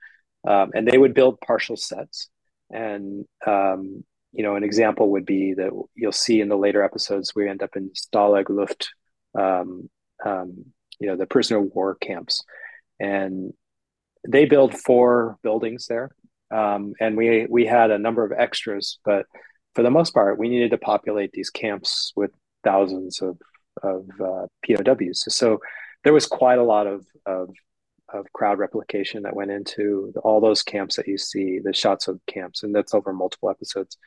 [0.47, 2.29] um, and they would build partial sets.
[2.69, 7.33] And um, you know, an example would be that you'll see in the later episodes
[7.35, 8.89] we end up in Stalag Luft,
[9.37, 9.89] um,
[10.25, 10.65] um,
[10.99, 12.43] you know, the prisoner of war camps,
[12.99, 13.53] and
[14.27, 16.11] they build four buildings there.
[16.51, 19.25] Um, and we we had a number of extras, but
[19.73, 22.31] for the most part, we needed to populate these camps with
[22.63, 23.37] thousands of
[23.81, 25.25] of uh, POWs.
[25.33, 25.59] So
[26.03, 27.49] there was quite a lot of, of
[28.13, 32.19] of crowd replication that went into all those camps that you see, the shots of
[32.27, 33.97] camps, and that's over multiple episodes.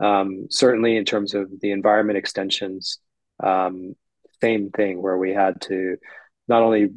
[0.00, 2.98] Um, certainly, in terms of the environment extensions,
[3.42, 3.94] um,
[4.40, 5.96] same thing where we had to
[6.48, 6.90] not only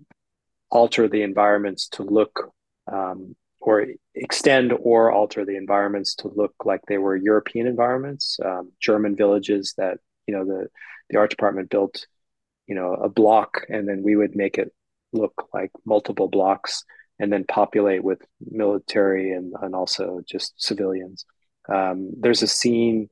[0.72, 2.52] alter the environments to look
[2.92, 8.72] um, or extend or alter the environments to look like they were European environments, um,
[8.80, 10.68] German villages that you know the
[11.10, 12.08] the art department built
[12.68, 14.74] you know a block and then we would make it
[15.14, 16.84] look like multiple blocks
[17.20, 21.26] and then populate with military and, and also just civilians.
[21.70, 23.10] Um, there's a scene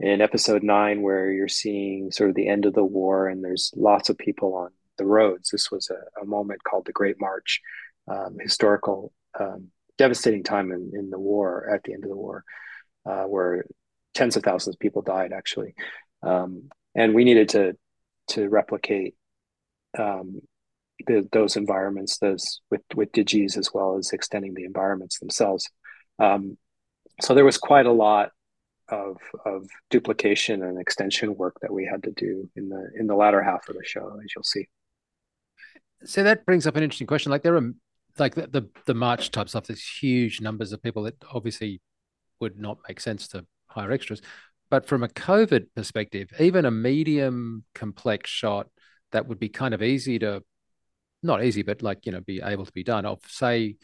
[0.00, 3.72] in episode nine where you're seeing sort of the end of the war and there's
[3.76, 7.60] lots of people on the roads this was a, a moment called the great march
[8.08, 9.68] um, historical um,
[9.98, 12.44] devastating time in, in the war at the end of the war
[13.06, 13.64] uh, where
[14.14, 15.74] tens of thousands of people died actually
[16.22, 17.76] um, and we needed to
[18.26, 19.14] to replicate
[19.98, 20.40] um,
[21.06, 25.68] the, those environments, those with with digis as well as extending the environments themselves.
[26.18, 26.56] Um,
[27.20, 28.30] so there was quite a lot
[28.88, 33.14] of of duplication and extension work that we had to do in the in the
[33.14, 34.68] latter half of the show, as you'll see.
[36.04, 37.30] So that brings up an interesting question.
[37.30, 37.70] Like there are
[38.18, 39.66] like the the, the march type stuff.
[39.66, 41.80] There's huge numbers of people that obviously
[42.40, 44.20] would not make sense to hire extras.
[44.70, 48.68] But from a COVID perspective, even a medium complex shot
[49.12, 50.42] that would be kind of easy to,
[51.22, 53.76] not easy, but like, you know, be able to be done of, say,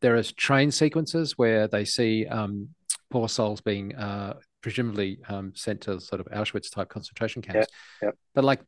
[0.00, 2.70] there is train sequences where they see um,
[3.10, 7.68] poor souls being uh, presumably um, sent to sort of Auschwitz type concentration camps.
[8.00, 8.12] Yeah, yeah.
[8.34, 8.60] But like,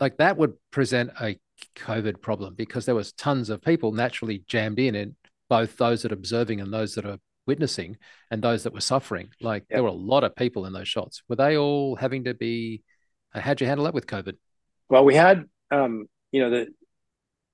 [0.00, 1.38] like that would present a
[1.76, 5.14] COVID problem because there was tons of people naturally jammed in, and
[5.48, 7.96] both those that are observing and those that are witnessing
[8.30, 9.28] and those that were suffering.
[9.40, 9.76] Like yep.
[9.76, 11.22] there were a lot of people in those shots.
[11.28, 12.82] Were they all having to be?
[13.34, 14.36] Uh, how'd you handle that with COVID?
[14.88, 16.68] Well, we had, um, you know, the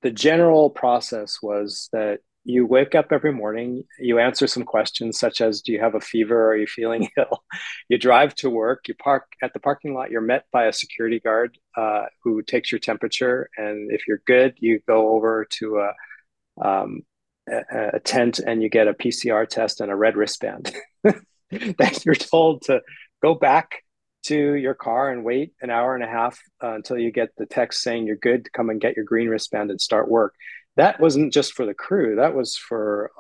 [0.03, 2.21] the general process was that
[2.51, 6.01] you wake up every morning, you answer some questions such as Do you have a
[6.01, 6.51] fever?
[6.51, 7.45] Are you feeling ill?
[7.89, 11.21] you drive to work, you park at the parking lot, you're met by a security
[11.21, 13.49] guard uh, who takes your temperature.
[13.57, 17.03] And if you're good, you go over to a, um,
[17.49, 20.75] a, a tent and you get a PCR test and a red wristband.
[21.03, 22.81] then you're told to
[23.23, 23.83] go back
[24.23, 27.47] to your car and wait an hour and a half uh, until you get the
[27.47, 30.35] text saying you're good to come and get your green wristband and start work
[30.77, 32.17] that wasn't just for the crew.
[32.17, 33.11] That was for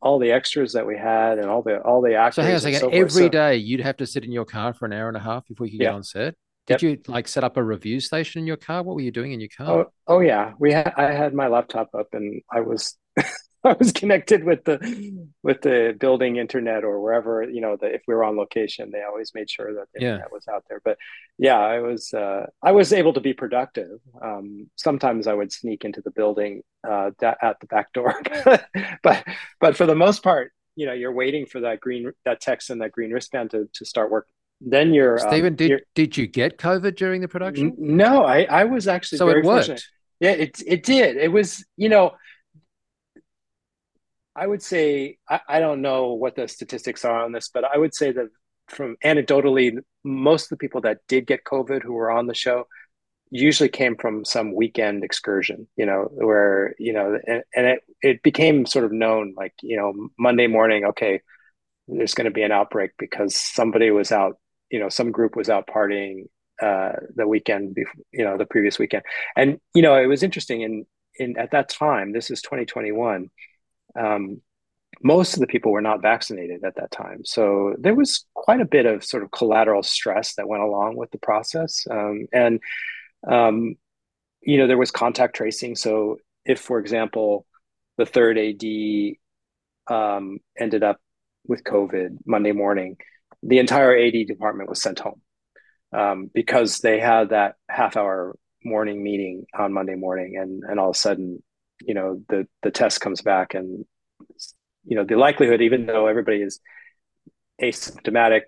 [0.00, 2.36] all the extras that we had and all the all the actors.
[2.36, 2.80] So hang on a second.
[2.80, 5.16] So Every so, day you'd have to sit in your car for an hour and
[5.16, 5.88] a half before you could yeah.
[5.90, 6.34] get on set.
[6.66, 6.82] Did yep.
[6.82, 8.82] you like set up a review station in your car?
[8.82, 9.68] What were you doing in your car?
[9.68, 10.94] Oh, oh yeah, we had.
[10.96, 12.96] I had my laptop up and I was
[13.68, 18.02] I was connected with the with the building internet or wherever you know the, if
[18.06, 20.08] we were on location they always made sure that the yeah.
[20.08, 20.80] internet was out there.
[20.84, 20.98] But
[21.38, 24.00] yeah I was uh, I was able to be productive.
[24.22, 28.14] Um, sometimes I would sneak into the building uh, at the back door.
[29.02, 29.24] But
[29.60, 32.80] but for the most part you know you're waiting for that green that text and
[32.80, 34.26] that green wristband to, to start work.
[34.60, 37.68] Then you're Stephen um, did you're, did you get COVID during the production?
[37.68, 39.84] N- no I I was actually so it worked fortunate.
[40.20, 41.16] yeah it it did.
[41.16, 42.12] It was you know
[44.36, 47.78] I would say I, I, don't know what the statistics are on this, but I
[47.78, 48.28] would say that
[48.68, 52.66] from anecdotally, most of the people that did get COVID who were on the show
[53.30, 58.22] usually came from some weekend excursion, you know, where, you know, and, and it, it
[58.22, 61.20] became sort of known like, you know, Monday morning, okay,
[61.88, 64.38] there's going to be an outbreak because somebody was out,
[64.70, 66.24] you know, some group was out partying
[66.62, 69.02] uh, the weekend, before, you know, the previous weekend.
[69.36, 70.86] And, you know, it was interesting in,
[71.18, 73.30] in at that time, this is 2021
[73.98, 74.40] um,
[75.02, 77.24] most of the people were not vaccinated at that time.
[77.24, 81.10] So there was quite a bit of sort of collateral stress that went along with
[81.10, 81.86] the process.
[81.90, 82.60] Um, and,
[83.28, 83.74] um,
[84.40, 85.76] you know, there was contact tracing.
[85.76, 87.46] So if, for example,
[87.96, 91.00] the third AD um, ended up
[91.46, 92.96] with COVID Monday morning,
[93.42, 95.20] the entire AD department was sent home
[95.92, 100.36] um, because they had that half hour morning meeting on Monday morning.
[100.40, 101.42] And, and all of a sudden,
[101.80, 103.84] you know the the test comes back and
[104.84, 106.60] you know the likelihood even though everybody is
[107.60, 108.42] asymptomatic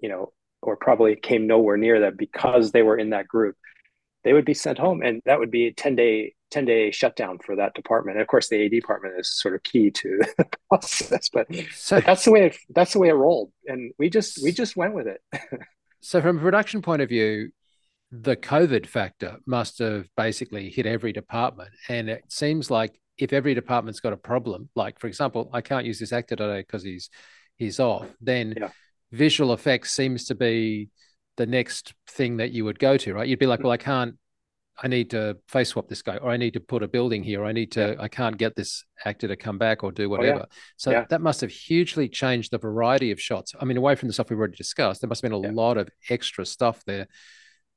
[0.00, 0.32] you know
[0.62, 3.56] or probably came nowhere near that because they were in that group
[4.24, 7.38] they would be sent home and that would be a 10 day 10 day shutdown
[7.44, 8.16] for that department.
[8.16, 11.96] And of course the ad department is sort of key to the process but, so,
[11.96, 13.52] but that's the way it, that's the way it rolled.
[13.66, 15.20] And we just we just went with it.
[16.06, 17.50] So from a production point of view
[18.20, 21.70] the COVID factor must have basically hit every department.
[21.88, 25.86] And it seems like if every department's got a problem, like for example, I can't
[25.86, 27.10] use this actor today because he's
[27.56, 28.68] he's off, then yeah.
[29.10, 30.90] visual effects seems to be
[31.36, 33.28] the next thing that you would go to, right?
[33.28, 33.64] You'd be like, mm.
[33.64, 34.16] well, I can't,
[34.80, 37.42] I need to face swap this guy, or I need to put a building here,
[37.42, 40.32] or I need to, I can't get this actor to come back or do whatever.
[40.32, 40.56] Oh, yeah.
[40.76, 41.04] So yeah.
[41.10, 43.54] that must have hugely changed the variety of shots.
[43.60, 45.76] I mean, away from the stuff we've already discussed, there must have been a lot
[45.76, 47.08] of extra stuff there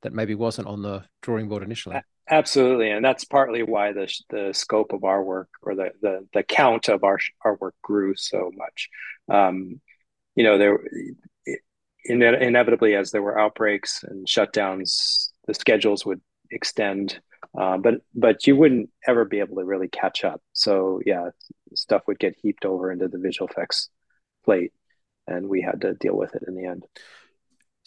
[0.02, 2.00] that maybe wasn't on the drawing board initially.
[2.30, 6.42] Absolutely, and that's partly why the the scope of our work or the the, the
[6.42, 8.88] count of our our work grew so much.
[9.30, 9.80] Um,
[10.34, 10.78] you know, there
[12.04, 16.20] in, inevitably as there were outbreaks and shutdowns, the schedules would
[16.50, 17.20] extend,
[17.58, 20.42] uh, but but you wouldn't ever be able to really catch up.
[20.52, 21.30] So yeah,
[21.74, 23.88] stuff would get heaped over into the visual effects
[24.44, 24.72] plate,
[25.26, 26.84] and we had to deal with it in the end.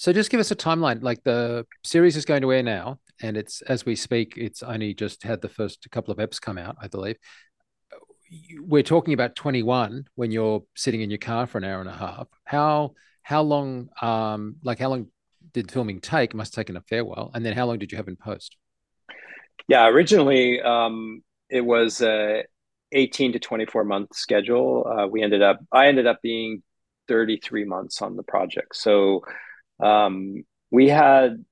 [0.02, 1.04] So just give us a timeline.
[1.04, 4.96] Like the series is going to air now, and it's as we speak, it's only
[4.96, 7.18] just had the first couple of eps come out, I believe.
[8.60, 11.94] We're talking about 21 when you're sitting in your car for an hour and a
[11.94, 12.28] half.
[12.46, 15.06] How how long um like how long
[15.54, 16.32] did filming take?
[16.32, 17.30] It must have taken a fair while.
[17.36, 18.58] And then how long did you have in post?
[19.68, 22.46] Yeah, originally um it was a
[22.92, 24.84] 18 to 24 month schedule.
[24.88, 26.64] Uh, we ended up I ended up being
[27.08, 28.76] 33 months on the project.
[28.76, 29.22] So
[29.82, 31.44] um, we had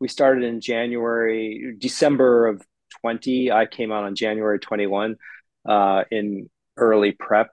[0.00, 2.62] we started in January, December of
[3.02, 3.52] 20.
[3.52, 5.16] I came out on January 21
[5.68, 7.50] uh, in early prep.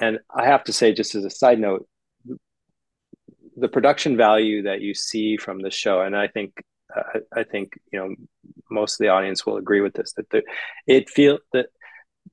[0.00, 1.86] And I have to say, just as a side note,
[3.56, 6.64] the production value that you see from the show, and I think
[6.94, 8.14] uh, I think you know
[8.70, 10.42] most of the audience will agree with this that the,
[10.86, 11.66] it feel that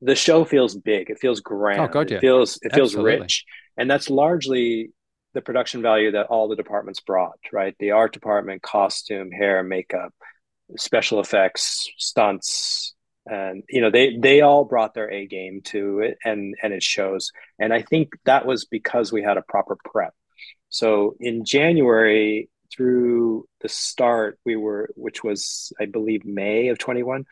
[0.02, 2.18] the show feels big, it feels grand, oh, God, yeah.
[2.18, 3.20] it feels it feels Absolutely.
[3.20, 3.46] rich,
[3.78, 4.92] and that's largely
[5.34, 7.76] the production value that all the departments brought, right?
[7.80, 10.14] The art department, costume, hair, makeup,
[10.78, 16.18] special effects, stunts, and you know they they all brought their A game to it,
[16.24, 17.32] and and it shows.
[17.60, 20.14] And I think that was because we had a proper prep.
[20.70, 27.04] So in January through the start, we were, which was I believe May of twenty
[27.04, 27.26] one,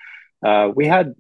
[0.43, 1.15] uh, we had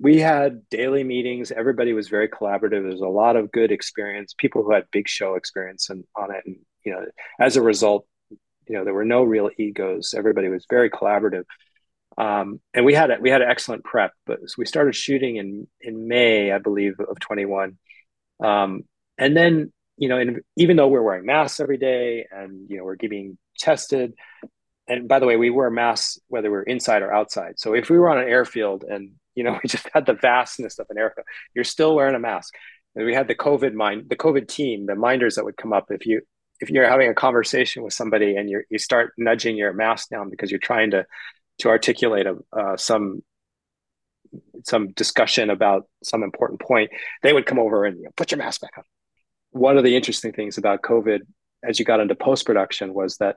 [0.00, 1.52] we had daily meetings.
[1.52, 2.82] Everybody was very collaborative.
[2.82, 6.42] There's a lot of good experience, people who had big show experience and on it.
[6.46, 7.06] And, you know,
[7.38, 8.06] as a result,
[8.68, 10.14] you know, there were no real egos.
[10.16, 11.44] Everybody was very collaborative.
[12.16, 15.36] Um, and we had a, we had an excellent prep, but so we started shooting
[15.36, 17.76] in in May, I believe, of 21.
[18.42, 18.84] Um,
[19.18, 22.84] and then, you know, and even though we're wearing masks every day and you know
[22.84, 24.14] we're getting tested,
[24.86, 27.58] and by the way, we wear masks whether we're inside or outside.
[27.58, 30.78] So if we were on an airfield and you know we just had the vastness
[30.78, 32.54] of an airfield, you're still wearing a mask.
[32.96, 35.86] And we had the COVID mind, the COVID team, the minders that would come up
[35.90, 36.22] if you
[36.60, 40.30] if you're having a conversation with somebody and you you start nudging your mask down
[40.30, 41.04] because you're trying to
[41.58, 43.22] to articulate a, uh, some
[44.64, 46.90] some discussion about some important point,
[47.22, 48.84] they would come over and you know, put your mask back on.
[49.50, 51.20] One of the interesting things about COVID,
[51.62, 53.36] as you got into post production, was that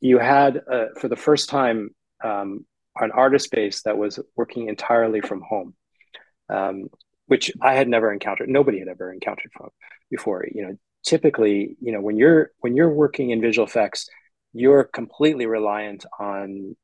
[0.00, 1.90] you had uh, for the first time
[2.24, 2.64] um,
[2.96, 5.74] an artist base that was working entirely from home,
[6.48, 6.88] um,
[7.26, 8.48] which I had never encountered.
[8.48, 9.70] Nobody had ever encountered from
[10.10, 10.44] before.
[10.52, 14.08] You know, typically, you know, when you're when you're working in visual effects,
[14.52, 16.76] you're completely reliant on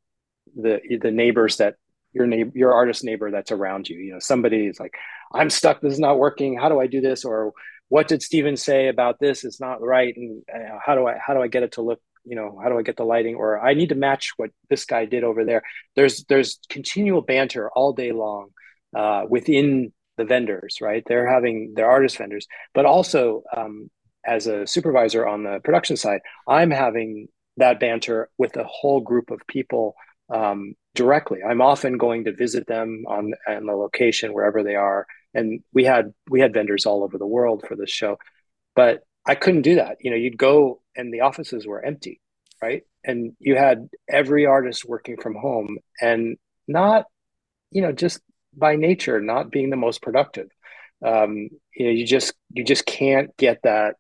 [0.55, 1.75] the the neighbors that
[2.13, 3.99] your neighbor your artist neighbor that's around you.
[3.99, 4.95] You know somebody is like
[5.33, 5.81] i'm stuck.
[5.81, 6.57] This is not working.
[6.59, 7.25] How do i do this?
[7.25, 7.53] Or
[7.89, 9.45] what did Stephen say about this?
[9.45, 10.17] It's not right.
[10.17, 12.69] And uh, how do i how do i get it to look you know how
[12.69, 13.37] do i get the lighting?
[13.37, 15.63] Or i need to match what this guy did over there.
[15.95, 18.51] There's there's continual banter all day long
[18.95, 21.03] uh, within the vendors right?
[21.07, 22.47] They're having their artist vendors.
[22.75, 23.91] But also um,
[24.25, 29.31] as a supervisor on the production side i'm having that banter with a whole group
[29.31, 29.95] of people
[30.29, 31.41] um, directly.
[31.43, 35.85] I'm often going to visit them on, on the location wherever they are, and we
[35.85, 38.19] had we had vendors all over the world for this show,
[38.75, 39.99] but I couldn't do that.
[40.01, 42.21] You know, you'd go and the offices were empty,
[42.63, 42.83] right?
[43.05, 47.07] And you had every artist working from home and not,
[47.71, 48.21] you know, just
[48.57, 50.49] by nature not being the most productive.
[51.05, 53.97] Um, you know, you just you just can't get that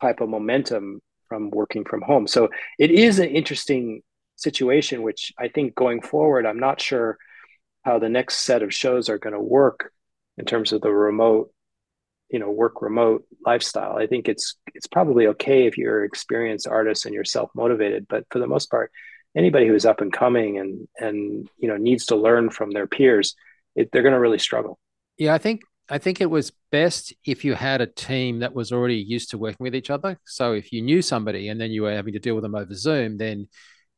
[0.00, 2.26] type of momentum from working from home.
[2.26, 2.48] So
[2.78, 4.02] it is an interesting
[4.36, 7.18] situation, which I think going forward, I'm not sure
[7.82, 9.92] how the next set of shows are going to work
[10.38, 11.52] in terms of the remote,
[12.30, 13.96] you know, work remote lifestyle.
[13.96, 18.06] I think it's it's probably okay if you're an experienced artist and you're self motivated,
[18.08, 18.90] but for the most part,
[19.36, 23.34] anybody who's up and coming and and you know needs to learn from their peers,
[23.74, 24.78] it, they're going to really struggle.
[25.16, 28.72] Yeah, I think I think it was best if you had a team that was
[28.72, 30.18] already used to working with each other.
[30.26, 32.74] So if you knew somebody and then you were having to deal with them over
[32.74, 33.48] Zoom, then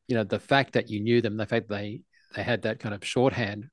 [0.06, 2.02] you know, the fact that you knew them, the fact they
[2.34, 3.66] they had that kind of shorthand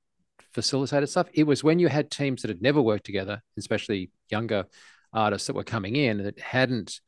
[0.57, 1.27] facilitated stuff.
[1.35, 4.65] It was when you had teams that had never worked together, especially younger
[5.13, 6.99] artists that were coming in that hadn't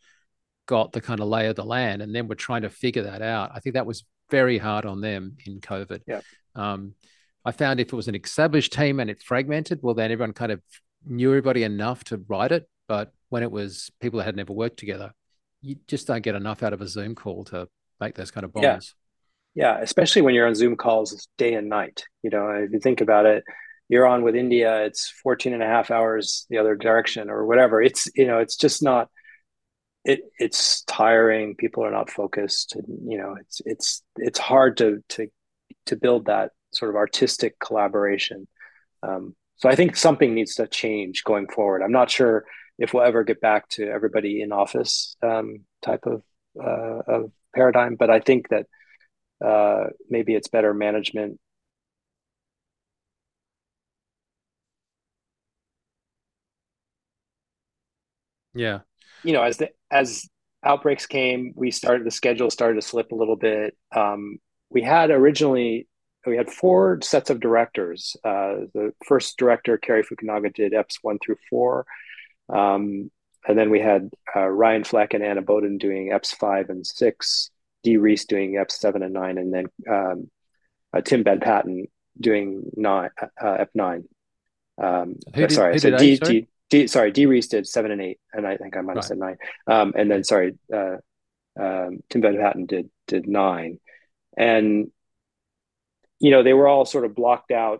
[0.67, 3.23] got the kind of lay of the land and then were trying to figure that
[3.23, 3.49] out.
[3.51, 6.01] I think that was very hard on them in COVID.
[6.05, 6.21] Yeah.
[6.53, 6.93] Um,
[7.43, 10.51] I found if it was an established team and it fragmented, well, then everyone kind
[10.51, 10.61] of
[11.03, 12.69] knew everybody enough to write it.
[12.87, 15.11] But when it was people that had never worked together,
[15.63, 17.67] you just don't get enough out of a Zoom call to
[17.99, 18.93] make those kind of bonds.
[19.55, 19.79] Yeah.
[19.79, 22.03] Especially when you're on Zoom calls day and night.
[22.23, 23.43] You know, if you think about it,
[23.89, 27.81] you're on with India, it's 14 and a half hours the other direction or whatever.
[27.81, 29.09] It's, you know, it's just not,
[30.05, 31.55] it, it's tiring.
[31.55, 32.75] People are not focused.
[32.75, 35.27] And, you know, it's, it's, it's hard to, to,
[35.87, 38.47] to build that sort of artistic collaboration.
[39.01, 41.81] Um, so I think something needs to change going forward.
[41.81, 42.45] I'm not sure
[42.77, 46.21] if we'll ever get back to everybody in office um, type of,
[46.63, 48.67] uh, of paradigm, but I think that
[49.43, 51.39] uh, maybe it's better management.
[58.53, 58.79] Yeah.
[59.23, 60.27] You know as the as
[60.63, 63.77] outbreaks came we started the schedule started to slip a little bit.
[63.95, 64.37] Um,
[64.69, 65.87] we had originally
[66.25, 68.15] we had four sets of directors.
[68.23, 71.85] Uh, the first director Cary Fukunaga did eps one through four.
[72.49, 73.11] Um,
[73.47, 77.51] and then we had uh, ryan fleck and anna boden doing eps five and six
[77.83, 80.29] Dee Rees doing Ep seven and nine, and then um,
[80.93, 81.87] uh, Tim Van Patten
[82.19, 83.09] doing nine
[83.41, 84.05] uh, Ep nine.
[84.81, 86.41] Um, did, sorry, so D, sorry?
[86.41, 88.97] D, D, sorry, Dee Rees did seven and eight, and I think I might have
[88.97, 89.03] right.
[89.05, 89.37] said nine.
[89.67, 90.97] Um, and then sorry, uh,
[91.59, 93.79] um, Tim Van Patten did did nine,
[94.37, 94.91] and
[96.19, 97.79] you know they were all sort of blocked out.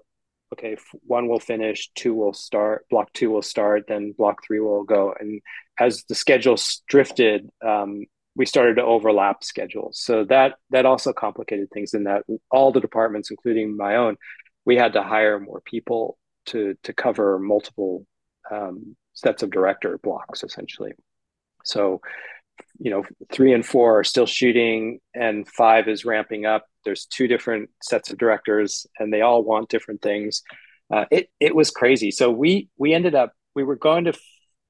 [0.52, 4.84] Okay, one will finish, two will start, block two will start, then block three will
[4.84, 5.14] go.
[5.18, 5.41] And
[5.80, 8.06] as the schedule drifted, um,
[8.36, 10.00] we started to overlap schedules.
[10.00, 14.18] So that that also complicated things in that all the departments, including my own,
[14.66, 16.18] we had to hire more people
[16.48, 18.06] to to cover multiple
[18.52, 20.92] um, sets of director blocks essentially.
[21.66, 22.02] So,
[22.80, 26.66] you know, three and four are still shooting, and five is ramping up.
[26.86, 30.44] There's two different sets of directors, and they all want different things.
[30.92, 32.12] uh, it it was crazy.
[32.12, 34.20] So we we ended up we were going to f-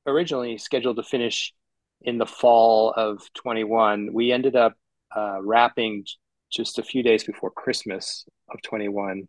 [0.06, 1.54] originally scheduled to finish
[2.02, 4.10] in the fall of 21.
[4.14, 4.74] We ended up
[5.16, 6.06] uh, wrapping
[6.52, 9.28] just a few days before Christmas of 21.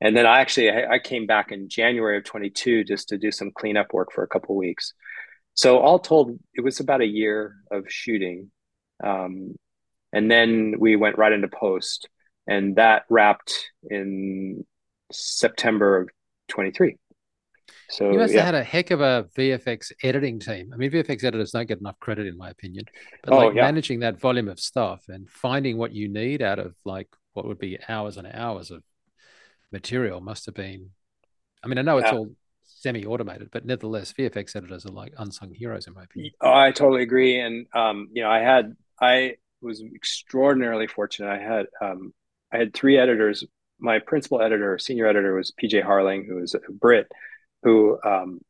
[0.00, 3.30] And then I actually I, I came back in January of 22 just to do
[3.30, 4.92] some cleanup work for a couple weeks.
[5.54, 8.50] So all told, it was about a year of shooting.
[9.02, 9.56] Um,
[10.12, 12.08] and then we went right into post
[12.48, 13.52] and that wrapped
[13.88, 14.64] in
[15.12, 16.08] September of
[16.48, 16.96] 23.
[17.90, 18.44] So you must yeah.
[18.44, 20.70] have had a heck of a VFX editing team.
[20.72, 22.84] I mean, VFX editors don't get enough credit, in my opinion.
[23.22, 23.62] But Oh, like yeah.
[23.62, 27.58] managing that volume of stuff and finding what you need out of like what would
[27.58, 28.82] be hours and hours of
[29.72, 30.90] material must have been.
[31.62, 32.18] I mean, I know it's Yeah.
[32.18, 32.30] all
[32.62, 36.32] semi-automated, but nevertheless, VFX editors are like unsung heroes, in my opinion.
[36.40, 37.38] Oh, I totally agree.
[37.40, 41.30] And um, you know, I had I was extraordinarily fortunate.
[41.30, 42.12] I had um,
[42.52, 43.44] I had three editors.
[43.80, 47.06] My principal editor, senior editor, was PJ Harling, who was a Brit,
[47.62, 48.40] who um,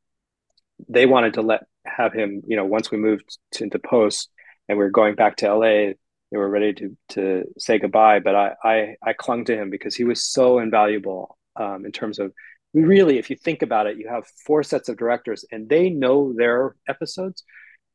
[0.89, 2.43] they wanted to let have him.
[2.47, 4.31] You know, once we moved to, into post
[4.69, 5.93] and we were going back to LA,
[6.31, 8.21] they were ready to to say goodbye.
[8.21, 12.19] But I I, I clung to him because he was so invaluable um, in terms
[12.19, 12.33] of
[12.73, 15.89] we really, if you think about it, you have four sets of directors and they
[15.89, 17.43] know their episodes,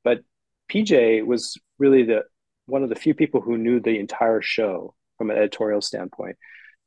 [0.04, 0.22] but
[0.72, 2.24] PJ was really the
[2.66, 6.38] one of the few people who knew the entire show from an editorial standpoint.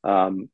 [0.03, 0.49] Um,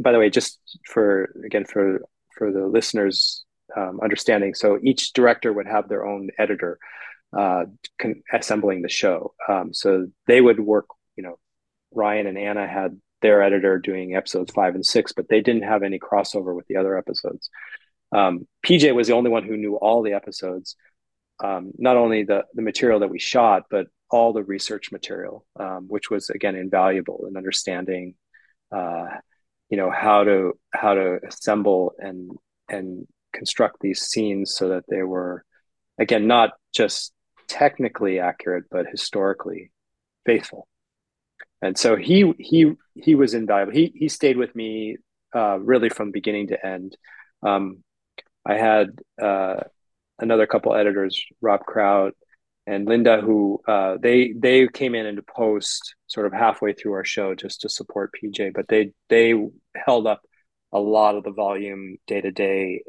[0.00, 2.02] by the way, just for again for
[2.38, 3.44] for the listeners'
[3.76, 6.78] um, understanding, so each director would have their own editor
[7.36, 7.64] uh,
[8.00, 9.34] con- assembling the show.
[9.48, 10.86] Um, so they would work.
[11.16, 11.38] You know,
[11.92, 15.82] Ryan and Anna had their editor doing episodes five and six, but they didn't have
[15.82, 17.50] any crossover with the other episodes.
[18.12, 20.76] Um, PJ was the only one who knew all the episodes,
[21.42, 25.86] um, not only the the material that we shot, but all the research material, um,
[25.88, 28.14] which was again invaluable in understanding,
[28.72, 29.08] uh,
[29.70, 32.32] you know, how to how to assemble and
[32.68, 35.44] and construct these scenes so that they were,
[35.98, 37.12] again, not just
[37.48, 39.70] technically accurate, but historically
[40.26, 40.68] faithful
[41.62, 43.72] and so he he he was invaluable.
[43.72, 44.98] He he stayed with me
[45.34, 46.96] uh, really from beginning to end.
[47.42, 47.82] Um,
[48.46, 49.60] I had uh,
[50.18, 52.14] another couple editors, Rob Kraut
[52.68, 57.04] and Linda, who uh, they they came in into post sort of halfway through our
[57.04, 59.34] show just to support PJ, but they they
[59.74, 60.20] held up
[60.72, 62.82] a lot of the volume day to day,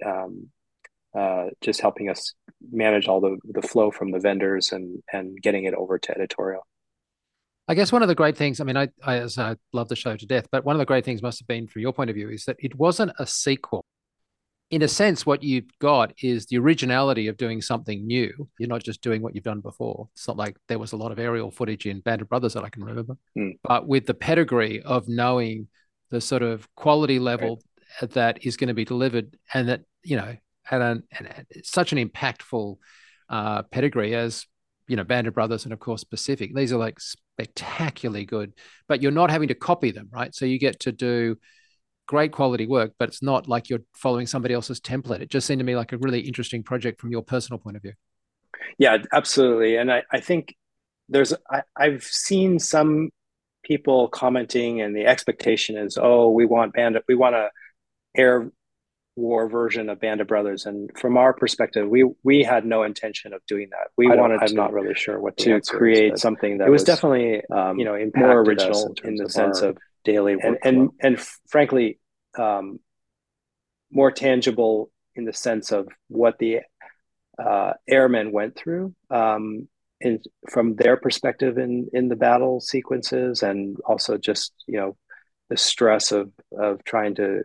[1.61, 2.33] just helping us
[2.71, 6.67] manage all the the flow from the vendors and and getting it over to editorial.
[7.69, 10.17] I guess one of the great things, I mean, I, I, I love the show
[10.17, 12.15] to death, but one of the great things must have been, from your point of
[12.15, 13.85] view, is that it wasn't a sequel.
[14.71, 18.47] In a sense, what you've got is the originality of doing something new.
[18.59, 20.09] You're not just doing what you've done before.
[20.13, 22.63] It's not like there was a lot of aerial footage in Band of Brothers that
[22.63, 23.57] I can remember, Mm.
[23.63, 25.67] but with the pedigree of knowing
[26.11, 27.61] the sort of quality level
[28.01, 31.97] that is going to be delivered and that, you know, had an, an, such an
[31.97, 32.77] impactful
[33.29, 34.45] uh, pedigree as
[34.87, 36.53] you know, Band of Brothers and of course Pacific.
[36.55, 38.53] These are like spectacularly good,
[38.87, 40.33] but you're not having to copy them, right?
[40.33, 41.37] So you get to do
[42.09, 45.21] great quality work, but it's not like you're following somebody else's template.
[45.21, 47.83] It just seemed to me like a really interesting project from your personal point of
[47.83, 47.93] view.
[48.79, 49.75] Yeah, absolutely.
[49.75, 50.55] And I, I think
[51.07, 53.11] there's I, I've seen some
[53.63, 57.51] people commenting and the expectation is, oh, we want band we want a
[58.17, 58.51] air
[59.15, 60.65] war version of Band of Brothers.
[60.65, 63.91] And from our perspective, we we had no intention of doing that.
[63.97, 66.57] We I wanted I'm to, not really sure what to answer is, create but something
[66.57, 69.31] that it was was definitely um, you know more original in in, terms the of
[69.31, 71.99] sense our of daily and and and frankly
[72.37, 72.79] um,
[73.91, 76.59] more tangible in the sense of what the
[77.37, 79.67] uh, airmen went through um,
[80.01, 80.19] in,
[80.49, 84.95] from their perspective in in the battle sequences and also just you know
[85.49, 87.43] the stress of of trying to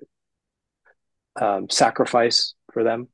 [1.40, 3.08] um, sacrifice for them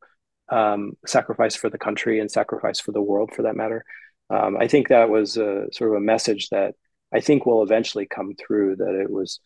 [0.51, 3.85] um, sacrifice for the country and sacrifice for the world for that matter.
[4.31, 6.74] Um, i think that was a, sort of a message that
[7.12, 9.41] i think will eventually come through that it was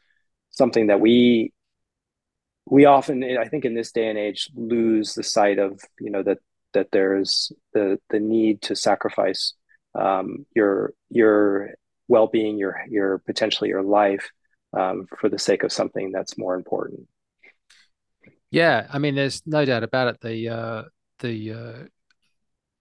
[0.51, 1.53] something that we
[2.67, 6.23] we often i think in this day and age lose the sight of you know
[6.23, 6.39] that
[6.73, 9.55] that there's the the need to sacrifice
[9.95, 11.71] um, your your
[12.09, 14.29] well-being your your potentially your life
[14.77, 17.07] um, for the sake of something that's more important
[18.51, 20.21] Yeah, I mean, there's no doubt about it.
[20.21, 20.83] The uh,
[21.19, 21.85] the uh,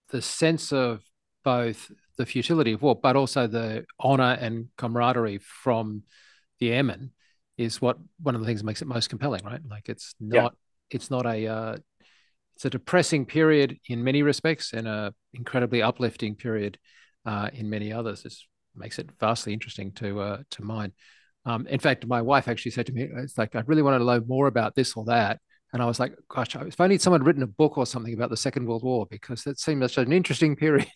[0.10, 1.02] the sense of
[1.44, 6.04] both the futility of war, but also the honor and camaraderie from
[6.60, 7.12] the airmen
[7.58, 9.62] is what one of the things that makes it most compelling, right?
[9.70, 10.56] Like it's not
[10.90, 11.78] it's not a uh,
[12.56, 16.78] it's a depressing period in many respects and a incredibly uplifting period
[17.26, 18.24] uh, in many others.
[18.24, 18.46] This
[18.76, 20.94] makes it vastly interesting to uh, to mine.
[21.46, 24.06] Um, in fact, my wife actually said to me, "It's like I really wanted to
[24.06, 25.40] know more about this or that."
[25.74, 28.30] And I was like, gosh, if only someone had written a book or something about
[28.30, 30.88] the Second World War, because that seemed such an interesting period.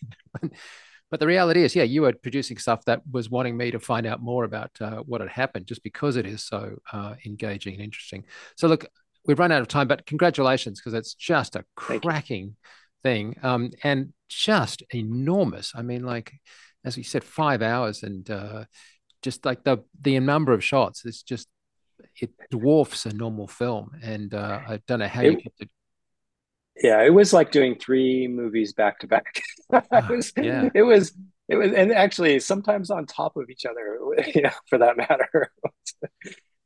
[1.10, 4.06] But the reality is, yeah, you were producing stuff that was wanting me to find
[4.06, 7.82] out more about uh, what had happened, just because it is so uh, engaging and
[7.82, 8.24] interesting.
[8.56, 8.86] So, look,
[9.26, 12.56] we've run out of time, but congratulations, because it's just a cracking
[13.02, 15.72] thing um, and just enormous.
[15.74, 16.32] I mean, like,
[16.84, 18.64] as you said, five hours and uh,
[19.22, 21.48] just like the the number of shots it's just
[22.20, 25.70] it dwarfs a normal film, and uh, I don't know how it, you kept it.
[26.82, 29.42] Yeah, it was like doing three movies back to back.
[29.92, 30.68] It was, yeah.
[30.74, 31.12] it was,
[31.48, 33.98] it was, and actually sometimes on top of each other.
[34.34, 35.52] Yeah, for that matter,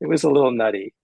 [0.01, 0.95] it was a little nutty.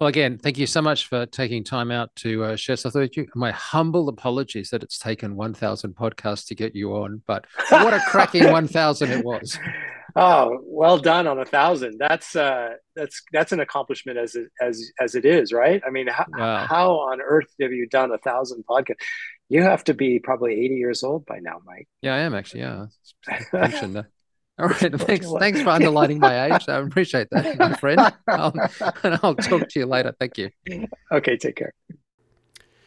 [0.00, 3.16] Well, again, thank you so much for taking time out to uh, share stuff with
[3.16, 3.28] you.
[3.34, 8.00] My humble apologies that it's taken 1,000 podcasts to get you on, but what a
[8.08, 9.56] cracking 1,000 it was.
[10.16, 11.98] Oh, well done on a thousand.
[11.98, 15.82] That's uh, that's that's an accomplishment as it, as as it is, right?
[15.84, 16.66] I mean, how, wow.
[16.66, 18.94] how on earth have you done a thousand podcasts?
[19.48, 21.88] You have to be probably 80 years old by now, Mike.
[22.00, 22.60] Yeah, I am actually.
[22.60, 22.86] Yeah.
[24.56, 25.00] All right.
[25.00, 25.26] Thanks.
[25.38, 26.68] Thanks for underlining my age.
[26.68, 28.00] I appreciate that, my friend.
[28.28, 28.54] I'll,
[29.02, 30.14] and I'll talk to you later.
[30.18, 30.50] Thank you.
[31.12, 31.36] Okay.
[31.36, 31.72] Take care.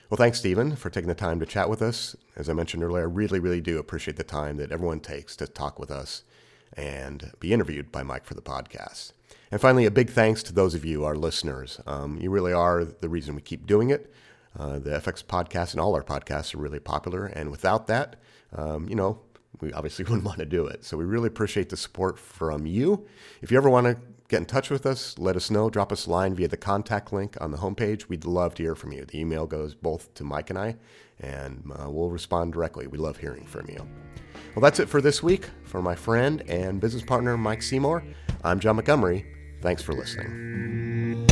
[0.09, 2.15] Well, thanks, Stephen, for taking the time to chat with us.
[2.37, 5.47] As I mentioned earlier, I really, really do appreciate the time that everyone takes to
[5.47, 6.23] talk with us
[6.73, 9.13] and be interviewed by Mike for the podcast.
[9.51, 11.79] And finally, a big thanks to those of you, our listeners.
[11.87, 14.13] Um, you really are the reason we keep doing it.
[14.57, 17.27] Uh, the FX podcast and all our podcasts are really popular.
[17.27, 18.17] And without that,
[18.55, 19.21] um, you know,
[19.61, 20.83] we obviously wouldn't want to do it.
[20.83, 23.05] So we really appreciate the support from you.
[23.41, 25.69] If you ever want to get in touch with us, let us know.
[25.69, 28.09] Drop us a line via the contact link on the homepage.
[28.09, 29.05] We'd love to hear from you.
[29.05, 30.75] The email goes both to Mike and I,
[31.19, 32.87] and uh, we'll respond directly.
[32.87, 33.87] We love hearing from you.
[34.55, 35.49] Well, that's it for this week.
[35.63, 38.03] For my friend and business partner, Mike Seymour,
[38.43, 39.25] I'm John Montgomery.
[39.61, 41.25] Thanks for listening.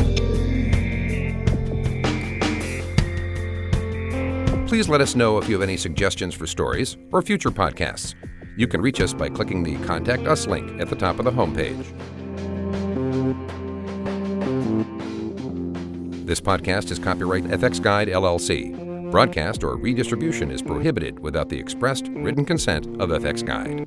[4.66, 8.14] Please let us know if you have any suggestions for stories or future podcasts.
[8.56, 11.30] You can reach us by clicking the Contact Us link at the top of the
[11.30, 11.84] homepage.
[16.26, 18.85] This podcast is copyright FX Guide LLC.
[19.10, 23.86] Broadcast or redistribution is prohibited without the expressed written consent of FX Guide.